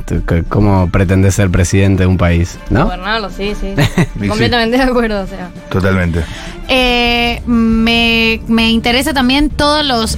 [0.50, 2.60] ¿cómo pretendés ser presidente de un país?
[2.70, 2.84] ¿no?
[2.86, 3.76] Gobernarlo, sí, sí.
[4.20, 4.28] sí.
[4.28, 5.50] Completamente de acuerdo, o sea.
[5.70, 6.24] Totalmente.
[6.72, 10.18] Eh, me, me interesa también todos los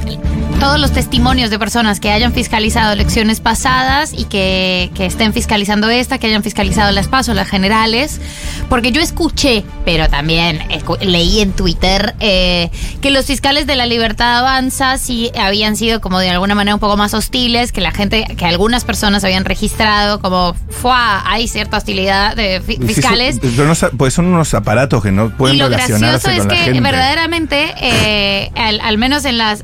[0.60, 5.90] todos los testimonios de personas que hayan fiscalizado elecciones pasadas y que, que estén fiscalizando
[5.90, 8.22] esta, que hayan fiscalizado las pasos, las generales,
[8.70, 12.70] porque yo escuché, pero también escu- leí en Twitter eh,
[13.02, 16.80] que los fiscales de la Libertad Avanza sí habían sido como de alguna manera un
[16.80, 21.24] poco más hostiles, que la gente, que algunas personas habían registrado como, ¡fua!
[21.26, 23.40] Hay cierta hostilidad de Sí, fiscales.
[23.56, 26.54] son- no pues son unos aparatos que no pueden y lo relacionarse gracioso es la
[26.54, 26.82] que gente.
[26.82, 29.64] verdaderamente, eh, al, al menos en las...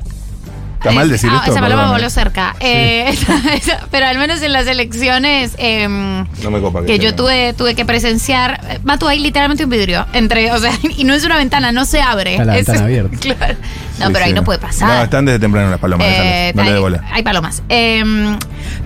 [0.78, 1.50] ¿Está mal decir ah, esto?
[1.50, 2.10] Esa palabra voló eh.
[2.10, 2.54] cerca.
[2.60, 6.98] Eh, esa- esa- pero al menos en las elecciones em, No me copa que que
[7.00, 11.02] yo tuve, tuve que presenciar, eh, Matu, hay literalmente un vidrio entre, o sea, y
[11.02, 12.32] no es una ventana, no se abre.
[12.34, 13.16] Está la Es- ventana abierta.
[13.18, 13.54] Claro.
[13.98, 14.88] No, Sí, pero ahí no puede pasar.
[14.88, 16.06] No, están desde temprano las palomas.
[16.08, 17.02] Eh, no le dé bola.
[17.10, 17.64] hay palomas.
[17.68, 18.36] Eh,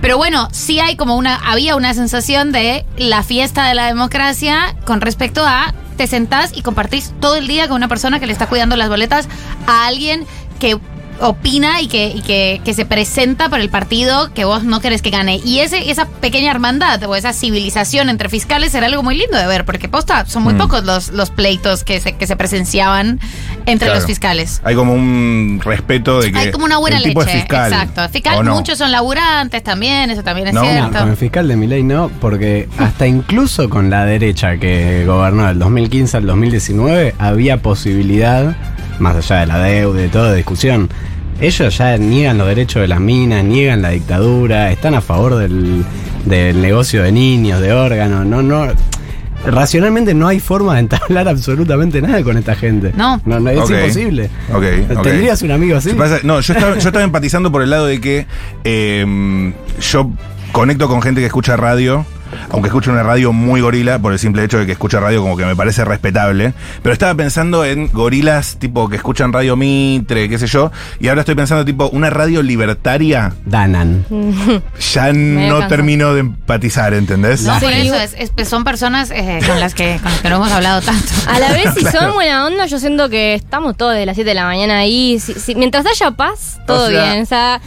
[0.00, 4.74] pero bueno, sí hay como una, había una sensación de la fiesta de la democracia
[4.87, 5.74] con respecto a
[6.08, 9.28] te y compartís todo el día con una persona que le está cuidando las boletas
[9.66, 10.26] a alguien
[10.58, 10.78] que
[11.20, 15.03] opina y que, y que, que se presenta por el partido que vos no querés
[15.03, 15.40] que gane.
[15.44, 19.46] Y ese, esa pequeña hermandad o esa civilización entre fiscales era algo muy lindo de
[19.46, 20.59] ver, porque posta, son muy Mm.
[20.59, 23.20] pocos los, los pleitos que se, que se presenciaban
[23.66, 23.94] entre Claro.
[24.01, 24.61] los fiscales.
[24.64, 26.38] Hay como un respeto de que.
[26.38, 27.33] Hay como una buena el tipo leche.
[27.35, 27.72] es fiscal.
[27.72, 28.09] Exacto.
[28.11, 30.98] Fiscal, muchos son laburantes también, eso también es No, No, cierto.
[30.98, 35.59] con el fiscal de Milei no, porque hasta incluso con la derecha que gobernó del
[35.59, 38.57] 2015 al 2019 había posibilidad,
[38.98, 40.88] más allá de la deuda y de toda discusión,
[41.40, 45.85] ellos ya niegan los derechos de las minas, niegan la dictadura, están a favor del,
[46.24, 48.66] del negocio de niños, de órganos, no, no.
[49.44, 52.92] Racionalmente no hay forma de entablar absolutamente nada con esta gente.
[52.96, 53.20] No.
[53.24, 53.70] no, es Ok.
[53.70, 54.31] imposible.
[54.52, 54.64] Ok,
[54.96, 55.02] ok.
[55.02, 55.90] ¿Tendrías un amigo así?
[55.94, 58.26] Pasa- no, yo estaba, yo estaba empatizando por el lado de que
[58.62, 60.11] eh, yo
[60.52, 62.07] conecto con gente que escucha radio
[62.50, 65.36] aunque escucho una radio muy gorila, por el simple hecho de que escucha radio como
[65.36, 66.52] que me parece respetable.
[66.82, 71.20] Pero estaba pensando en gorilas tipo que escuchan radio Mitre, qué sé yo, y ahora
[71.22, 73.32] estoy pensando tipo una radio libertaria.
[73.46, 74.04] Danan.
[74.92, 77.42] Ya no termino de empatizar, ¿entendés?
[77.42, 77.64] No, Sí.
[77.64, 80.50] por eso es, es- son personas eh, con, las que, con las que no hemos
[80.52, 81.12] hablado tanto.
[81.28, 84.28] A la vez, si son buena onda, yo siento que estamos todos de las 7
[84.30, 85.18] de la mañana ahí.
[85.20, 87.22] Si- si- mientras haya paz, todo O sea, bien.
[87.22, 87.60] O sea,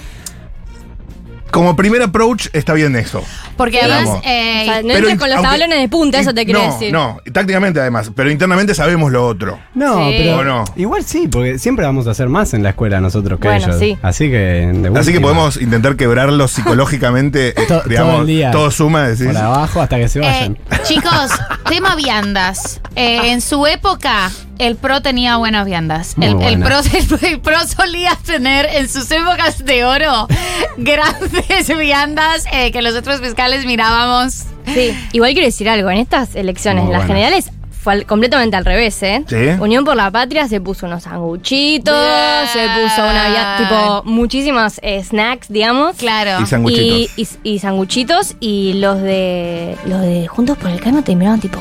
[1.56, 3.24] Como primer approach está bien eso.
[3.56, 4.20] Porque además.
[4.26, 6.74] Eh, o sea, no entres con los aunque- tablones de punta, eso te quiero no,
[6.74, 6.91] decir.
[6.91, 9.58] No, tácticamente además, pero internamente sabemos lo otro.
[9.74, 10.15] No, Sí.
[10.18, 10.65] pero ¿O no?
[10.76, 13.80] igual sí, porque siempre vamos a hacer más en la escuela nosotros que Bueno, ellos.
[13.80, 13.98] sí.
[14.02, 14.36] Así que
[14.74, 18.52] de Así que podemos intentar quebrarlos psicológicamente, eh, To- digamos, todo el día.
[18.52, 19.28] todo suma, decís.
[19.28, 20.58] por abajo hasta que se vayan.
[20.72, 21.32] eh, chicos,
[21.70, 22.82] tema viandas.
[22.96, 26.18] Eh, en su época, el PRO tenía buenas viandas.
[26.18, 26.94] Muy El, el pro, buenas.
[26.94, 30.28] el, el PRO solía tener en sus épocas de oro
[30.78, 34.44] grandes viandas eh, que los otros fiscales mirábamos.
[34.74, 34.98] Sí.
[35.13, 35.89] Igual quiero decir algo.
[35.89, 37.52] En estas elecciones, Muy las generales,
[37.84, 39.24] fue al- completamente al revés, ¿eh?
[39.28, 39.36] Sí.
[39.60, 42.48] Unión por la Patria se puso unos sanguchitos, Bien.
[42.52, 45.96] se puso una via- tipo muchísimos eh, snacks, digamos.
[45.98, 46.41] Claro.
[46.41, 47.12] Y sanguchitos.
[47.15, 51.39] Y, y, y sanguchitos y los de los de Juntos por el Cano te miraban
[51.39, 51.60] tipo,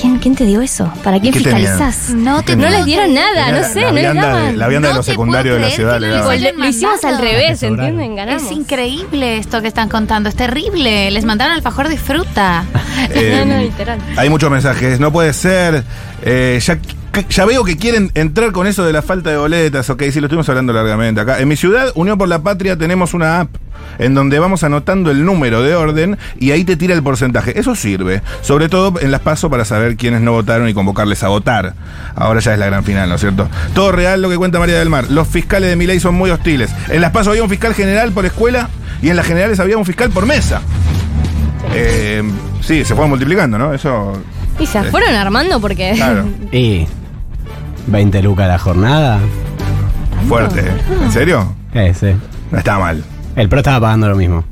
[0.00, 0.92] ¿quién, quién te dio eso?
[1.02, 2.10] ¿Para quién fiscalizás?
[2.10, 4.58] No te No les dieron nada, Era no sé, la no les daban.
[4.58, 6.42] la vianda de los secundarios de la ciudad le daban.
[6.42, 7.62] Lo, lo hicimos al revés.
[7.62, 8.16] ¿entienden?
[8.16, 8.42] Ganamos.
[8.42, 11.10] Es increíble esto que están contando, es terrible.
[11.10, 12.64] Les mandaron alfajor de fruta.
[13.10, 13.98] Eh, no, no, literal.
[14.16, 15.84] Hay muchos mensajes, no puede ser.
[16.22, 16.78] eh, ya,
[17.30, 19.88] ya veo que quieren entrar con eso de la falta de boletas.
[19.90, 21.38] Ok, sí, lo estuvimos hablando largamente acá.
[21.40, 23.48] En mi ciudad, Unión por la Patria, tenemos una app
[23.98, 27.58] en donde vamos anotando el número de orden y ahí te tira el porcentaje.
[27.58, 31.28] Eso sirve, sobre todo en las pasos para saber quiénes no votaron y convocarles a
[31.28, 31.74] votar.
[32.14, 33.48] Ahora ya es la gran final, ¿no es cierto?
[33.74, 35.06] Todo real lo que cuenta María del Mar.
[35.10, 36.70] Los fiscales de mi ley son muy hostiles.
[36.88, 38.68] En las pasos había un fiscal general por escuela
[39.02, 40.60] y en las generales había un fiscal por mesa.
[41.74, 42.22] Eh,
[42.60, 43.74] sí, se fue multiplicando, ¿no?
[43.74, 44.12] Eso.
[44.58, 45.92] Y se fueron armando porque.
[45.94, 46.26] Claro.
[46.52, 46.86] Y
[47.86, 49.20] 20 lucas la jornada.
[50.28, 50.64] Fuerte.
[51.02, 51.54] ¿En serio?
[51.72, 52.08] Eh, sí.
[52.50, 53.04] No está mal.
[53.36, 54.44] El pro estaba pagando lo mismo.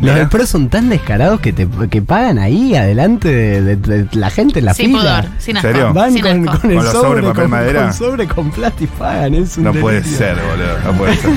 [0.00, 4.08] Los del pro son tan descarados que te que pagan ahí adelante de, de- de
[4.16, 5.00] la gente en la Sin fila.
[5.22, 5.68] pudor, sin asco.
[5.68, 5.92] ¿Serio?
[5.94, 6.60] Van sin con, asco.
[6.60, 7.82] con el Con sobre, sobre, papel con, madera.
[7.82, 9.34] con sobre con plata y pagan.
[9.34, 10.78] Es un No puede ser, boludo.
[10.92, 11.30] No puede ser.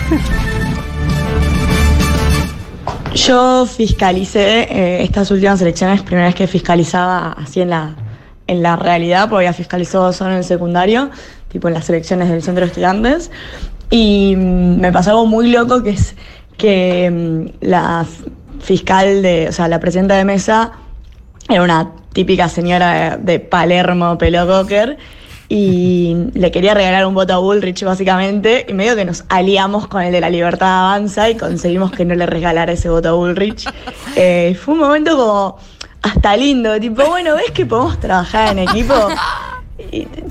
[3.14, 7.96] Yo fiscalicé eh, estas últimas elecciones, primera vez que fiscalizaba así en la,
[8.48, 11.10] en la realidad, porque había fiscalizado solo en el secundario,
[11.50, 13.32] tipo en las elecciones del centro de estudiantes.
[13.90, 16.16] Y mm, me pasó algo muy loco que es
[16.58, 18.06] que mm, la
[18.60, 20.74] fiscal de, o sea, la presidenta de mesa
[21.50, 24.98] era una típica señora de, de Palermo, pelo cocker,
[25.50, 30.02] y le quería regalar un voto a Bullrich básicamente, y medio que nos aliamos con
[30.02, 33.68] el de la Libertad Avanza y conseguimos que no le regalara ese voto a Bullrich.
[34.18, 35.58] Eh, fue un momento como
[36.02, 38.94] hasta lindo, tipo, bueno, ¿ves que podemos trabajar en equipo?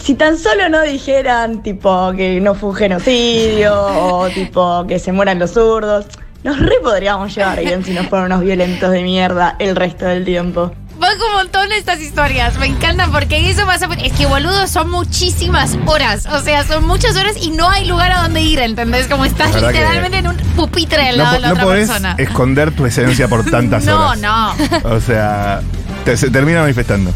[0.01, 5.12] Si tan solo no dijeran tipo que no fue un genocidio o tipo que se
[5.12, 6.07] mueran los zurdos,
[6.43, 10.25] nos re podríamos llevar bien si no fueran unos violentos de mierda el resto del
[10.25, 10.73] tiempo.
[10.99, 13.88] Van un montón estas historias, me encantan porque eso pasa.
[14.03, 16.25] Es que boludo, son muchísimas horas.
[16.27, 19.09] O sea, son muchas horas y no hay lugar a donde ir, ¿entendés?
[19.09, 21.88] Como estás literalmente en un pupitre al No, lado po- de la no otra podés
[21.88, 22.14] persona.
[22.19, 24.21] esconder tu esencia por tantas No, horas.
[24.21, 24.55] no.
[24.95, 25.61] O sea,
[26.05, 27.11] te- se termina manifestando.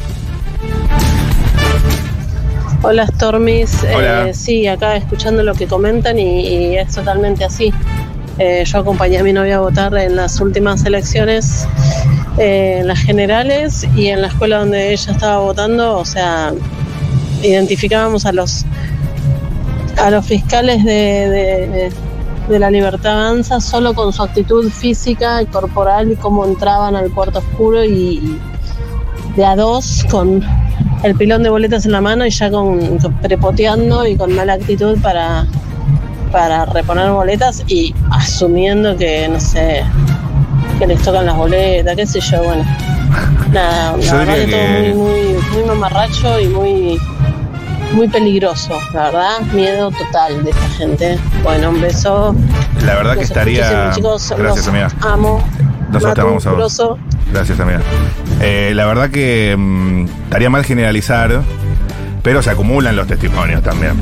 [2.83, 4.29] Hola Stormis, Hola.
[4.29, 7.73] Eh, sí, acá escuchando lo que comentan y, y es totalmente así.
[8.39, 11.67] Eh, yo acompañé a mi novia a votar en las últimas elecciones,
[12.39, 16.53] eh, en las generales y en la escuela donde ella estaba votando, o sea,
[17.43, 18.65] identificábamos a los
[20.01, 21.93] a los fiscales de, de-
[22.49, 27.11] de la libertad avanza solo con su actitud física y corporal y cómo entraban al
[27.13, 28.41] cuarto oscuro y, y
[29.37, 30.43] de a dos con
[31.03, 34.55] el pilón de boletas en la mano y ya con, con prepoteando y con mala
[34.55, 35.47] actitud para,
[36.33, 39.85] para reponer boletas y asumiendo que, no sé,
[40.79, 42.65] que les tocan las boletas, qué sé yo, bueno.
[43.53, 44.47] Nada, la verdad que,
[44.93, 47.01] todo muy, muy, muy mamarracho y muy,
[47.93, 51.19] muy peligroso, la verdad, miedo total de esta gente.
[51.43, 52.35] Bueno, un beso.
[52.85, 53.91] La verdad que estaría.
[53.93, 54.91] chicos, Gracias, los amiga.
[55.01, 55.43] Amo.
[55.91, 56.99] Nosotros te Matu, amamos a vos.
[57.33, 57.81] Gracias, amiga.
[58.41, 61.43] Eh, la verdad que mm, estaría mal generalizar,
[62.23, 63.93] pero se acumulan los testimonios también.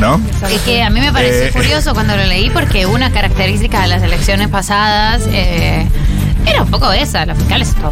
[0.00, 0.20] ¿No?
[0.48, 1.50] Es que a mí me pareció Eh.
[1.52, 5.88] curioso cuando lo leí porque una característica de las elecciones pasadas eh,
[6.46, 7.74] Era un poco esa, los fiscales.
[7.82, 7.90] no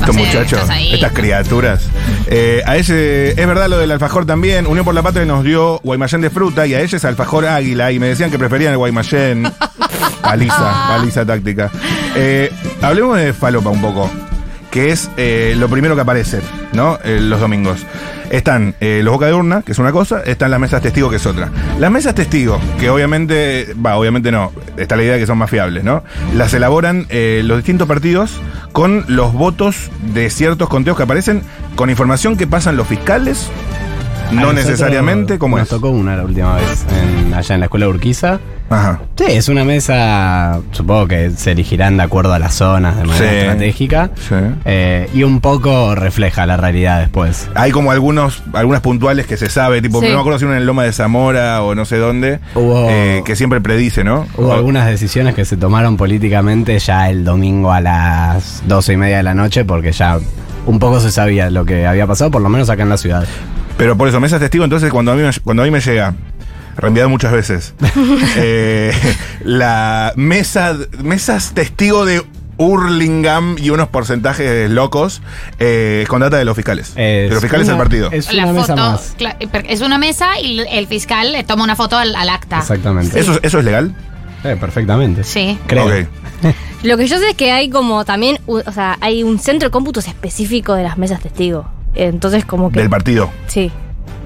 [0.00, 0.60] Estos sé, muchachos,
[0.92, 1.82] estas criaturas.
[2.26, 4.66] Eh, a ese, es verdad lo del alfajor también.
[4.66, 7.92] Unión por la Patria nos dio Guaymallén de fruta y a ella es alfajor águila.
[7.92, 9.50] Y me decían que preferían el Guaymallén.
[10.22, 11.70] Paliza, paliza táctica.
[12.14, 12.52] Eh,
[12.82, 14.10] hablemos de falopa un poco,
[14.70, 16.40] que es eh, lo primero que aparece,
[16.72, 16.98] ¿no?
[17.04, 17.86] Eh, los domingos.
[18.30, 21.16] Están eh, los boca de urna, que es una cosa, están las mesas testigo, que
[21.16, 21.50] es otra.
[21.80, 25.50] Las mesas testigo, que obviamente, va, obviamente no, está la idea de que son más
[25.50, 26.04] fiables, ¿no?
[26.36, 28.40] Las elaboran los distintos partidos
[28.72, 31.42] con los votos de ciertos conteos que aparecen,
[31.74, 33.50] con información que pasan los fiscales,
[34.32, 35.70] no necesariamente, como nos es.
[35.70, 38.40] tocó una la última vez en- allá en la escuela de Urquiza.
[38.68, 39.00] Ajá.
[39.16, 43.28] Sí, es una mesa, supongo que se elegirán de acuerdo a las zonas de manera
[43.30, 43.36] Sí.
[43.36, 44.10] estratégica.
[44.16, 44.34] Sí.
[44.64, 47.48] eh, y un poco refleja la realidad después.
[47.56, 50.06] Hay como algunos, algunas puntuales que se sabe, tipo, Sí.
[50.08, 53.22] no me acuerdo si una en Loma de Zamora o no sé dónde, Hubo- eh,
[53.24, 54.26] que siempre predice, ¿no?
[54.36, 58.96] Hubo O- algunas decisiones que se tomaron políticamente ya el domingo a las doce y
[58.96, 60.18] media de la noche porque ya
[60.66, 63.24] un poco se sabía lo que había pasado, por lo menos acá en la ciudad.
[63.76, 66.14] Pero por eso, mesas testigo, entonces cuando a mí me, cuando a mí me llega,
[66.76, 67.74] reenviado muchas veces,
[68.36, 68.92] eh,
[69.42, 72.22] la mesa, mesas testigo de
[72.58, 75.22] Hurlingham y unos porcentajes locos
[75.58, 76.94] eh, con data de los fiscales.
[76.94, 78.10] de los fiscales una- del partido.
[78.12, 79.16] Es La una mesa foto, más.
[79.66, 82.58] es una mesa y el fiscal le toma una foto al, al acta.
[82.58, 83.18] Exactamente.
[83.18, 83.94] ¿Eso, ¿Eso es legal?
[84.44, 85.24] Eh, perfectamente.
[85.24, 85.58] Sí.
[85.66, 86.06] Creo.
[86.82, 89.70] Lo que yo sé es que hay como también, o sea, hay un centro de
[89.72, 91.64] cómputos específico de las mesas testigos.
[91.94, 92.80] Entonces como que...
[92.80, 93.30] Del partido.
[93.46, 93.70] Sí.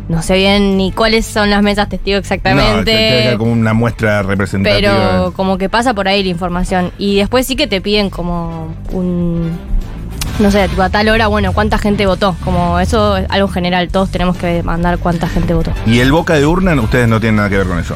[0.09, 3.22] No sé bien ni cuáles son las mesas testigos No, exactamente.
[3.24, 4.92] haber como una muestra representativa.
[4.92, 6.92] pero como que pasa por ahí la información.
[6.98, 9.53] Y después sí que te piden como un...
[10.40, 12.37] No sé, tipo a tal hora, bueno, cuánta gente votó.
[12.44, 15.72] Como eso es algo general, todos tenemos que mandar cuánta gente votó.
[15.87, 17.94] Y el boca de urna, ustedes no tienen nada que ver con eso.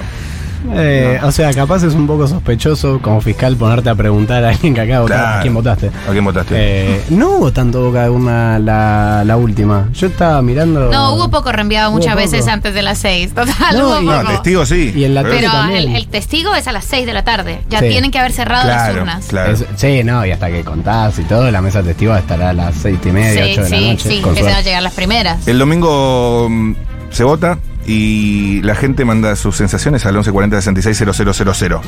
[0.75, 4.75] Eh, O sea, capaz es un poco sospechoso como fiscal ponerte a preguntar a alguien
[4.75, 5.39] que acaba de votar Claro.
[5.39, 5.91] a quién votaste.
[6.09, 6.55] ¿A quién votaste?
[6.57, 9.89] Eh, no hubo tanto boca de urna la, la última.
[9.93, 10.91] Yo estaba mirando.
[10.91, 12.25] No, hubo poco reenviado muchas poco.
[12.31, 13.31] veces antes de las seis.
[13.35, 14.93] Total, No, hubo y- no, testigo sí.
[14.95, 17.61] Y en la Pero- el, el testigo es a las 6 de la tarde.
[17.71, 17.89] Ya Sí.
[17.89, 19.27] tienen que haber cerrado las urnas.
[19.29, 19.53] claro.
[19.53, 22.75] Es- sí, no, y hasta que contás y todo, la mesa testiva estará a las
[22.75, 24.09] seis y media, Sí, ocho de la sí, noche.
[24.11, 24.69] sí, con empiezan a suerte.
[24.71, 25.47] llegar las primeras.
[25.49, 26.75] El domingo mm,
[27.11, 31.79] se vota y la gente manda sus sensaciones al 1140 660000.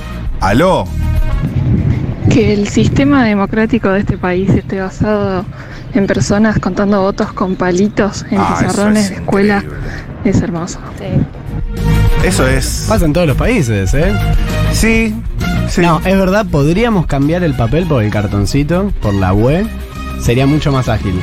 [0.40, 0.86] ¡Aló!
[2.30, 5.44] Que el sistema democrático de este país esté basado
[5.94, 9.78] en personas contando votos con palitos en Ah, eso pizarrones es de escuela increíble.
[10.24, 10.78] es hermoso.
[12.24, 12.86] Eso es.
[12.88, 14.12] Pasa en todos los países, ¿eh?
[14.72, 15.14] Sí,
[15.68, 15.80] sí.
[15.80, 19.66] No, es verdad, podríamos cambiar el papel por el cartoncito, por la web.
[20.20, 21.14] Sería mucho más ágil.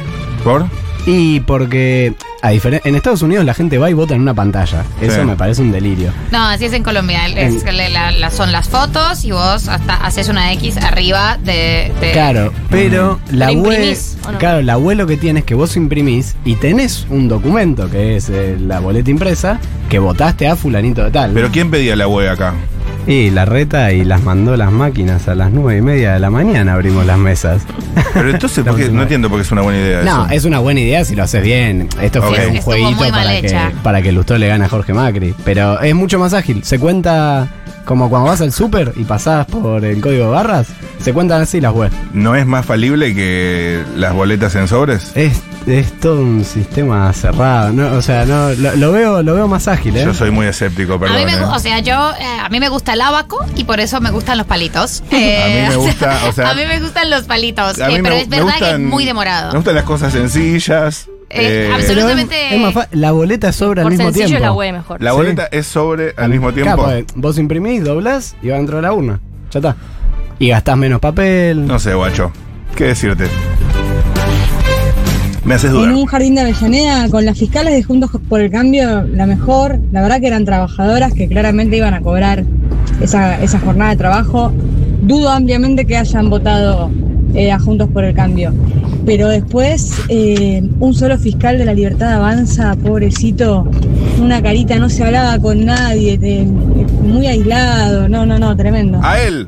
[0.43, 0.65] ¿Por?
[1.05, 2.53] Y porque a
[2.85, 4.83] en Estados Unidos la gente va y vota en una pantalla.
[5.01, 5.25] Eso Sí.
[5.25, 6.11] me parece un delirio.
[6.31, 7.27] No, así es en Colombia.
[7.27, 11.91] Es- la- la- son las fotos y vos hasta haces una X arriba de.
[11.99, 13.97] de- Claro, pero la ¿Lo web,
[14.31, 14.37] no?
[14.37, 18.17] claro, la web lo que tiene es que vos imprimís y tenés un documento que
[18.17, 21.31] es eh, la boleta impresa que votaste a fulanito de tal.
[21.31, 22.53] ¿Pero quién pedía la web acá?
[23.07, 26.29] Y la reta y las mandó las máquinas a las nueve y media de la
[26.29, 27.61] mañana abrimos las mesas.
[28.13, 28.89] Pero entonces, ¿por qué?
[28.89, 30.33] no entiendo por qué es una buena idea No, eso.
[30.33, 31.87] es una buena idea si lo haces bien.
[32.01, 35.33] Esto fue un Estuvo jueguito para que, para que Lustó le gane a Jorge Macri.
[35.45, 36.63] Pero es mucho más ágil.
[36.63, 37.47] Se cuenta
[37.87, 40.67] como cuando vas al súper y pasás por el código de barras.
[41.01, 41.95] Se cuentan así las webs.
[42.13, 45.11] ¿No es más falible que las boletas en sobres?
[45.15, 47.71] Es, es todo un sistema cerrado.
[47.71, 50.03] No, o sea, no, lo, lo veo, lo veo más ágil, ¿eh?
[50.03, 51.17] Yo soy muy escéptico, A perdón.
[51.17, 51.43] mí, me, ¿eh?
[51.45, 54.37] o sea, yo, eh, a mí me gusta el abaco y por eso me gustan
[54.37, 55.01] los palitos.
[55.11, 57.95] Eh, A mí me gusta, o sea- a mí me gustan los palitos, A mí
[57.95, 59.53] eh, me- pero es me verdad que es gustan- muy Me demorado.
[59.53, 61.07] gustan las cosas sencillas.
[61.29, 64.39] Eh, eh, absolutamente- es- es más la boleta sobra al mismo tiempo.
[64.39, 65.01] la mejor.
[65.03, 65.17] la Sí.
[65.17, 66.83] boleta es sobre al mismo tiempo.
[66.85, 69.19] Pues, vos imprimís, doblás y va dentro de la urna.
[69.51, 69.75] Ya está.
[70.39, 71.65] Y gastás menos papel.
[71.67, 72.31] No sé, guacho.
[72.75, 73.25] ¿Qué decirte?
[75.43, 75.93] Me haces En dudar.
[75.93, 80.01] un jardín de Avellaneda, con las fiscales de Juntos por el Cambio, la mejor, la
[80.01, 82.43] verdad que eran trabajadoras que claramente iban a cobrar
[83.01, 84.51] esa, esa jornada de trabajo.
[85.01, 86.91] Dudo ampliamente que hayan votado
[87.33, 88.53] eh, a Juntos por el Cambio.
[89.07, 93.65] Pero después, eh, un solo fiscal de la Libertad Avanza, pobrecito,
[94.21, 98.99] una carita, no se hablaba con nadie, de- muy aislado, no, no, no, tremendo.
[99.01, 99.47] A él.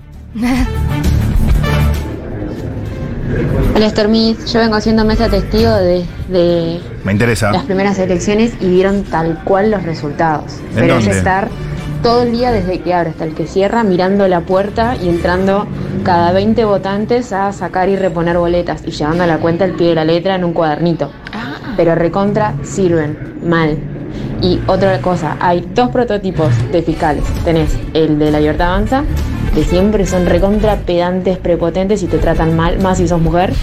[3.75, 7.51] Hola Stormis, yo vengo haciendo mesa testigo desde Me interesa.
[7.51, 10.53] las primeras elecciones y vieron tal cual los resultados.
[10.71, 11.49] ¿En Pero es estar
[12.01, 15.67] todo el día desde que abre hasta el que cierra mirando la puerta y entrando
[16.03, 19.89] cada 20 votantes a sacar y reponer boletas y llevando a la cuenta el pie
[19.89, 21.11] de la letra en un cuadernito.
[21.75, 23.77] Pero recontra sirven mal.
[24.41, 27.25] Y otra cosa, hay dos prototipos de fiscales.
[27.43, 29.03] Tenés el de la Libertad Avanza
[29.53, 33.53] que siempre son recontra pedantes, prepotentes y te tratan mal, más si sos mujer.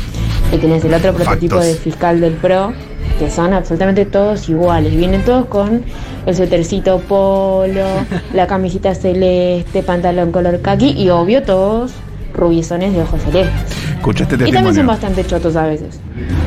[0.52, 1.66] Y tenés el otro prototipo Factos.
[1.66, 2.72] de fiscal del PRO,
[3.18, 4.94] que son absolutamente todos iguales.
[4.96, 5.82] Vienen todos con
[6.26, 7.86] el suétercito polo,
[8.34, 11.92] la camisita celeste, pantalón color kaki y obvio todos
[12.34, 13.76] rubizones de ojos celestes.
[13.96, 14.92] Escucha este Y también son testimonio.
[14.92, 16.00] bastante chotos a veces.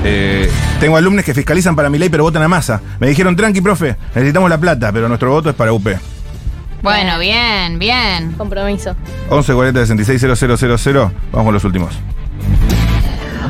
[0.03, 2.81] Eh, tengo alumnos que fiscalizan para mi ley, pero votan a masa.
[2.99, 5.87] Me dijeron, tranqui, profe, necesitamos la plata, pero nuestro voto es para UP.
[6.81, 8.33] Bueno, bien, bien.
[8.37, 8.95] Compromiso.
[9.29, 10.21] 11 40 66
[10.77, 11.11] 000.
[11.31, 11.99] Vamos con los últimos.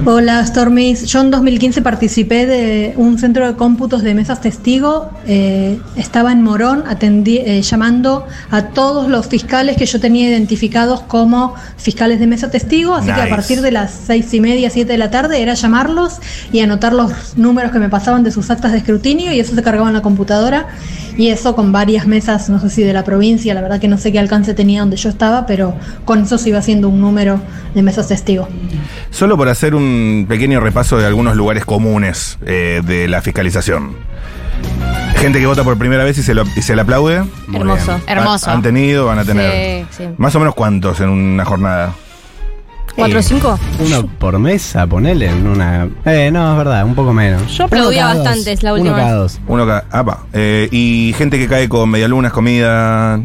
[0.05, 5.77] Hola Stormis, yo en 2015 participé de un centro de cómputos de mesas testigo, eh,
[5.97, 12.19] estaba en Morón eh, llamando a todos los fiscales que yo tenía identificados como fiscales
[12.21, 15.11] de mesa testigo, así que a partir de las seis y media, siete de la
[15.11, 16.19] tarde era llamarlos
[16.53, 19.61] y anotar los números que me pasaban de sus actas de escrutinio y eso se
[19.61, 20.67] cargaba en la computadora
[21.19, 23.97] y eso con varias mesas, no sé si de la provincia, la verdad que no
[23.97, 27.41] sé qué alcance tenía donde yo estaba, pero con eso se iba haciendo un número
[27.75, 28.47] de mesas testigo.
[29.09, 33.97] Solo por hacer un pequeño repaso de algunos lugares comunes eh, de la fiscalización.
[35.17, 37.23] Gente que vota por primera vez y se, lo, y se le aplaude.
[37.47, 37.85] Muy Hermoso.
[37.87, 38.03] bien.
[38.07, 38.49] Hermoso.
[38.49, 39.87] Han, han tenido, van a tener.
[39.91, 40.09] Sí, sí.
[40.15, 41.95] Más o menos cuántos en una jornada.
[42.95, 43.59] ¿Cuatro o cinco?
[43.79, 45.87] Uno por mesa, ponele en una.
[46.05, 47.55] Eh, no, es verdad, un poco menos.
[47.57, 48.23] Yo aplaudía Uno cada dos.
[48.25, 49.21] bastante, es la última Uno cada vez.
[49.33, 49.39] dos.
[49.47, 49.85] Uno cada.
[49.91, 50.19] apa.
[50.33, 53.19] Eh, y gente que cae con medialunas, comida.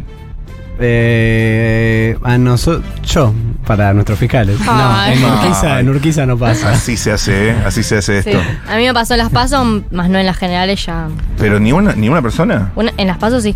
[0.81, 3.33] Eh, a nosotros, yo,
[3.67, 4.59] para nuestros fiscales.
[4.69, 5.19] Ay.
[5.21, 6.71] no, en Urquiza, en Urquiza no pasa.
[6.71, 7.57] Así se hace, ¿eh?
[7.65, 8.31] así se hace Sí.
[8.31, 8.43] esto.
[8.69, 11.09] A mí me pasó en las pasos, más no en las generales ya.
[11.39, 12.73] Pero ni una, ni una persona.
[12.75, 13.55] Una- en las pasos sí.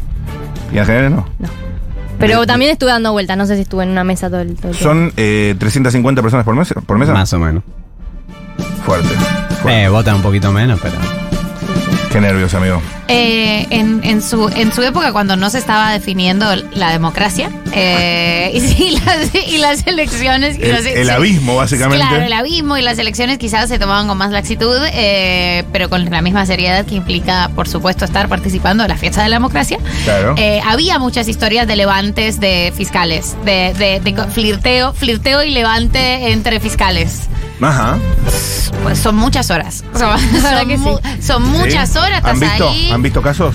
[0.72, 1.26] Y en general no.
[2.18, 4.56] Pero De- también estuve dando vueltas, no sé si estuve en una mesa todo el,
[4.56, 4.82] todo el tiempo.
[4.82, 6.74] Son eh, 350 personas por mesa.
[6.80, 7.12] ¿Por mesa?
[7.12, 7.62] Más o menos.
[8.84, 9.08] Fuerte.
[9.68, 10.94] Eh, votan un poquito menos, pero.
[12.10, 12.80] Qué nervios, amigo.
[13.08, 18.50] Eh, en, en su, en su época, cuando no se estaba definiendo la democracia eh,
[18.54, 20.58] y, las, y las elecciones.
[20.58, 21.10] y El, las- el sí.
[21.10, 22.06] abismo, básicamente.
[22.06, 26.04] Claro, el abismo y las elecciones quizás se tomaban con más laxitud, eh, pero con
[26.08, 29.78] la misma seriedad que implica, por supuesto, estar participando de la fiesta de la democracia.
[30.04, 30.34] Claro.
[30.38, 36.32] Eh, había muchas historias de levantes de fiscales, de, de- de flirteo, flirteo y levante
[36.32, 37.28] entre fiscales.
[37.60, 37.98] Ajá.
[38.82, 39.84] Pues son muchas horas.
[39.98, 41.98] Son, son que mu- son muchas ¿Sí?
[41.98, 42.90] horas, ¿Han estás visto, ahí.
[42.90, 43.54] ¿Han visto casos?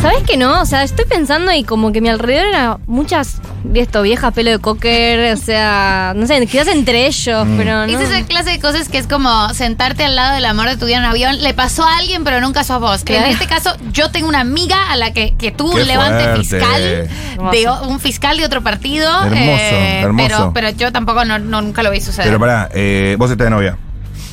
[0.00, 0.60] ¿Sabes que no?
[0.62, 3.36] O sea, estoy pensando y como que mi alrededor era muchas
[3.74, 7.56] esto, viejas pelo de cocker, o sea, no sé, quizás entre ellos, Mm.
[7.56, 7.92] pero no.
[7.92, 10.76] Esa es la clase de cosas que es como sentarte al lado del amor de
[10.76, 11.40] tu vida en un avión.
[11.42, 13.04] Le pasó a alguien, pero nunca sos vos.
[13.04, 13.26] Claro.
[13.26, 16.24] En este caso, yo tengo una amiga a la que, que tuvo Qué un levante
[16.24, 16.40] fuerte.
[16.40, 17.88] fiscal, de Hermoso.
[17.88, 19.08] un fiscal de otro partido.
[19.24, 20.28] Hermoso, hermoso.
[20.28, 22.26] Pero, pero yo tampoco no, no- nunca lo vi suceder.
[22.26, 23.76] Pero pará, eh, vos estás de novia.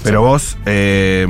[0.03, 1.25] Pero vos, eh,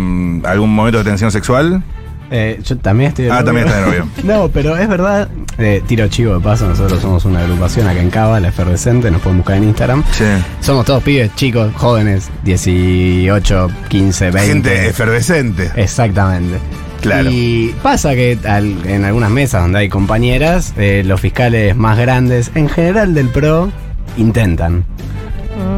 [0.46, 1.84] ¿algún momento de tensión sexual?
[2.30, 3.46] Eh, yo también estoy de Ah, novio.
[3.46, 4.08] también estás de novio.
[4.24, 5.28] No, pero es verdad.
[5.58, 9.22] Eh, tiro chivo de paso, nosotros somos una agrupación acá en Cava, la Efervescente, nos
[9.22, 10.04] pueden buscar en Instagram.
[10.12, 10.26] Sí.
[10.60, 14.48] Somos todos pibes, chicos, jóvenes, 18, 15, 20.
[14.54, 15.72] Gente efervescente.
[15.76, 16.58] Exactamente.
[17.02, 17.30] Claro.
[17.32, 22.52] Y pasa que al- en algunas mesas donde hay compañeras, eh, los fiscales más grandes,
[22.56, 23.72] en general del PRO,
[24.18, 24.84] intentan.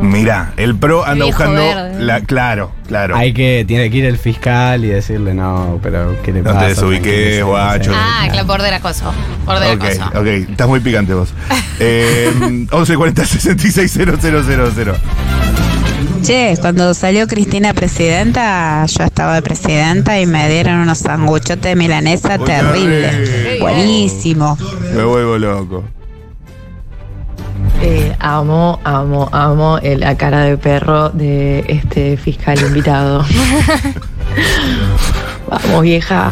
[0.01, 2.03] Mirá, el pro anda Viejo buscando verde.
[2.03, 2.21] la.
[2.21, 3.15] Claro, claro.
[3.15, 6.65] Hay que, tiene que ir el fiscal y decirle, no, pero ¿qué le No te
[6.65, 7.43] desubiques, Tranquilícese".
[7.43, 7.91] guacho.
[7.95, 9.13] ah, claro, borde acoso.
[9.45, 10.19] Borde Ok, acoso.
[10.19, 11.29] ok, estás muy picante vos.
[11.81, 14.17] Eh, 1140 66 000.
[16.21, 21.75] Che, cuando salió Cristina presidenta, yo estaba de presidenta y me dieron unos sanguchotes de
[21.77, 23.29] milanesa Uy, terribles.
[23.53, 23.59] ay.
[23.61, 24.57] Buenísimo.
[24.93, 25.85] Me vuelvo loco.
[27.81, 33.25] Eh, amo, amo, amo el- la cara de perro de este fiscal invitado.
[35.47, 36.31] Vamos, vieja.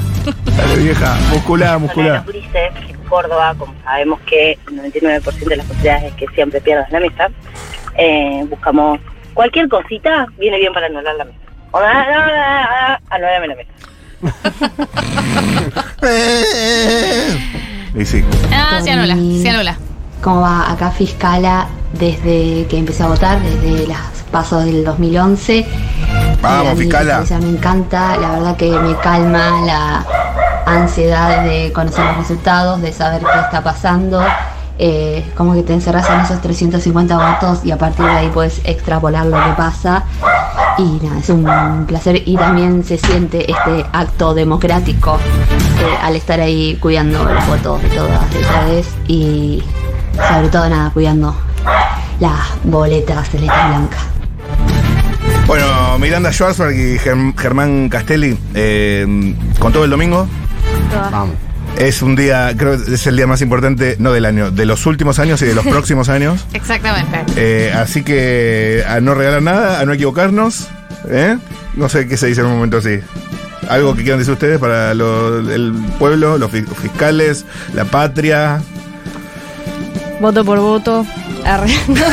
[0.57, 2.23] Dale, vieja, muscular, muscular.
[2.27, 6.91] Ulises, en Córdoba, como sabemos que el 99% de las posibilidades es que siempre pierdas
[6.91, 7.29] la mesa,
[7.97, 8.99] eh, buscamos
[9.33, 11.37] cualquier cosita, viene bien para anular la mesa.
[11.71, 11.79] O,
[13.09, 13.71] anulame la mesa.
[17.95, 18.23] Y sí.
[18.53, 19.77] Ah, se anula, se anula.
[20.21, 20.71] ¿Cómo va?
[20.71, 23.99] Acá fiscala desde que empecé a votar, desde las
[24.31, 25.65] pasos del 2011.
[26.41, 27.19] Vamos, Y a mí fiscala.
[27.21, 30.05] o sea, me encanta, la verdad que me calma la
[30.65, 34.21] ansiedad de conocer los resultados, de saber qué está pasando.
[34.79, 38.61] Eh, como que te encerras en esos 350 votos y a partir de ahí puedes
[38.63, 40.03] extrapolar lo que pasa.
[40.77, 46.39] Y nada, es un placer y también se siente este acto democrático eh, al estar
[46.39, 49.63] ahí cuidando los votos de todas y todes y
[50.15, 51.35] sobre todo nada, cuidando
[52.19, 53.97] las boletas celeste y blanca.
[55.45, 60.27] Bueno, Miranda Schwarzberg y Germ- Germán Castelli, eh, con todo el domingo.
[61.11, 61.35] Vamos.
[61.77, 64.85] Es un día, creo que es el día más importante, no del año, de los
[64.87, 66.45] últimos años y de los próximos años.
[66.53, 67.23] Exactamente.
[67.35, 70.67] Eh, así que a no regalar nada, a no equivocarnos.
[71.09, 71.37] ¿eh?
[71.75, 72.99] No sé qué se dice en un momento así.
[73.69, 78.61] Algo que quieran decir ustedes para lo- el pueblo, los fi- fiscales, la patria.
[80.19, 81.05] Voto por voto.
[81.45, 81.67] Arre.
[81.87, 82.03] No.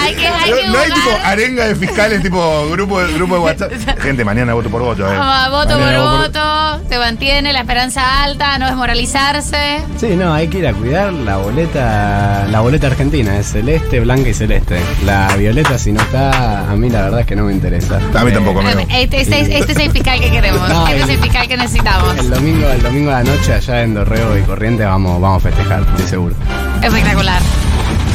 [0.00, 3.34] Hay que, hay No, que no hay tipo arenga de fiscales, tipo grupo, de- grupo
[3.34, 3.72] de WhatsApp.
[4.00, 5.06] Gente, mañana voto por voto.
[5.06, 5.16] Eh.
[5.18, 9.82] Ah, voto Mañana por voto voto, se mantiene la esperanza alta, no desmoralizarse.
[9.98, 14.28] Sí, no, hay que ir a cuidar la boleta, la boleta argentina, es celeste, blanca
[14.30, 14.80] y celeste.
[15.04, 18.00] La violeta si no está, a mí la verdad es que no me interesa.
[18.14, 18.80] A mí tampoco, amigo.
[18.90, 21.56] Este, este es- este es el fiscal que queremos, No, este es el fiscal que
[21.56, 22.16] necesitamos.
[22.18, 25.48] El domingo, el domingo a la noche allá en Dorrego y Corriente vamos, vamos a
[25.48, 26.34] festejar, estoy seguro.
[26.82, 27.40] Espectacular.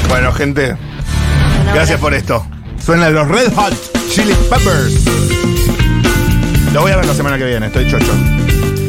[0.10, 0.76] Bueno, gente,
[1.72, 2.46] gracias por esto.
[2.84, 3.74] Suenan los Red Hot
[4.10, 5.06] Chili Peppers.
[6.74, 8.39] Lo voy a ver la semana que viene, estoy chocho.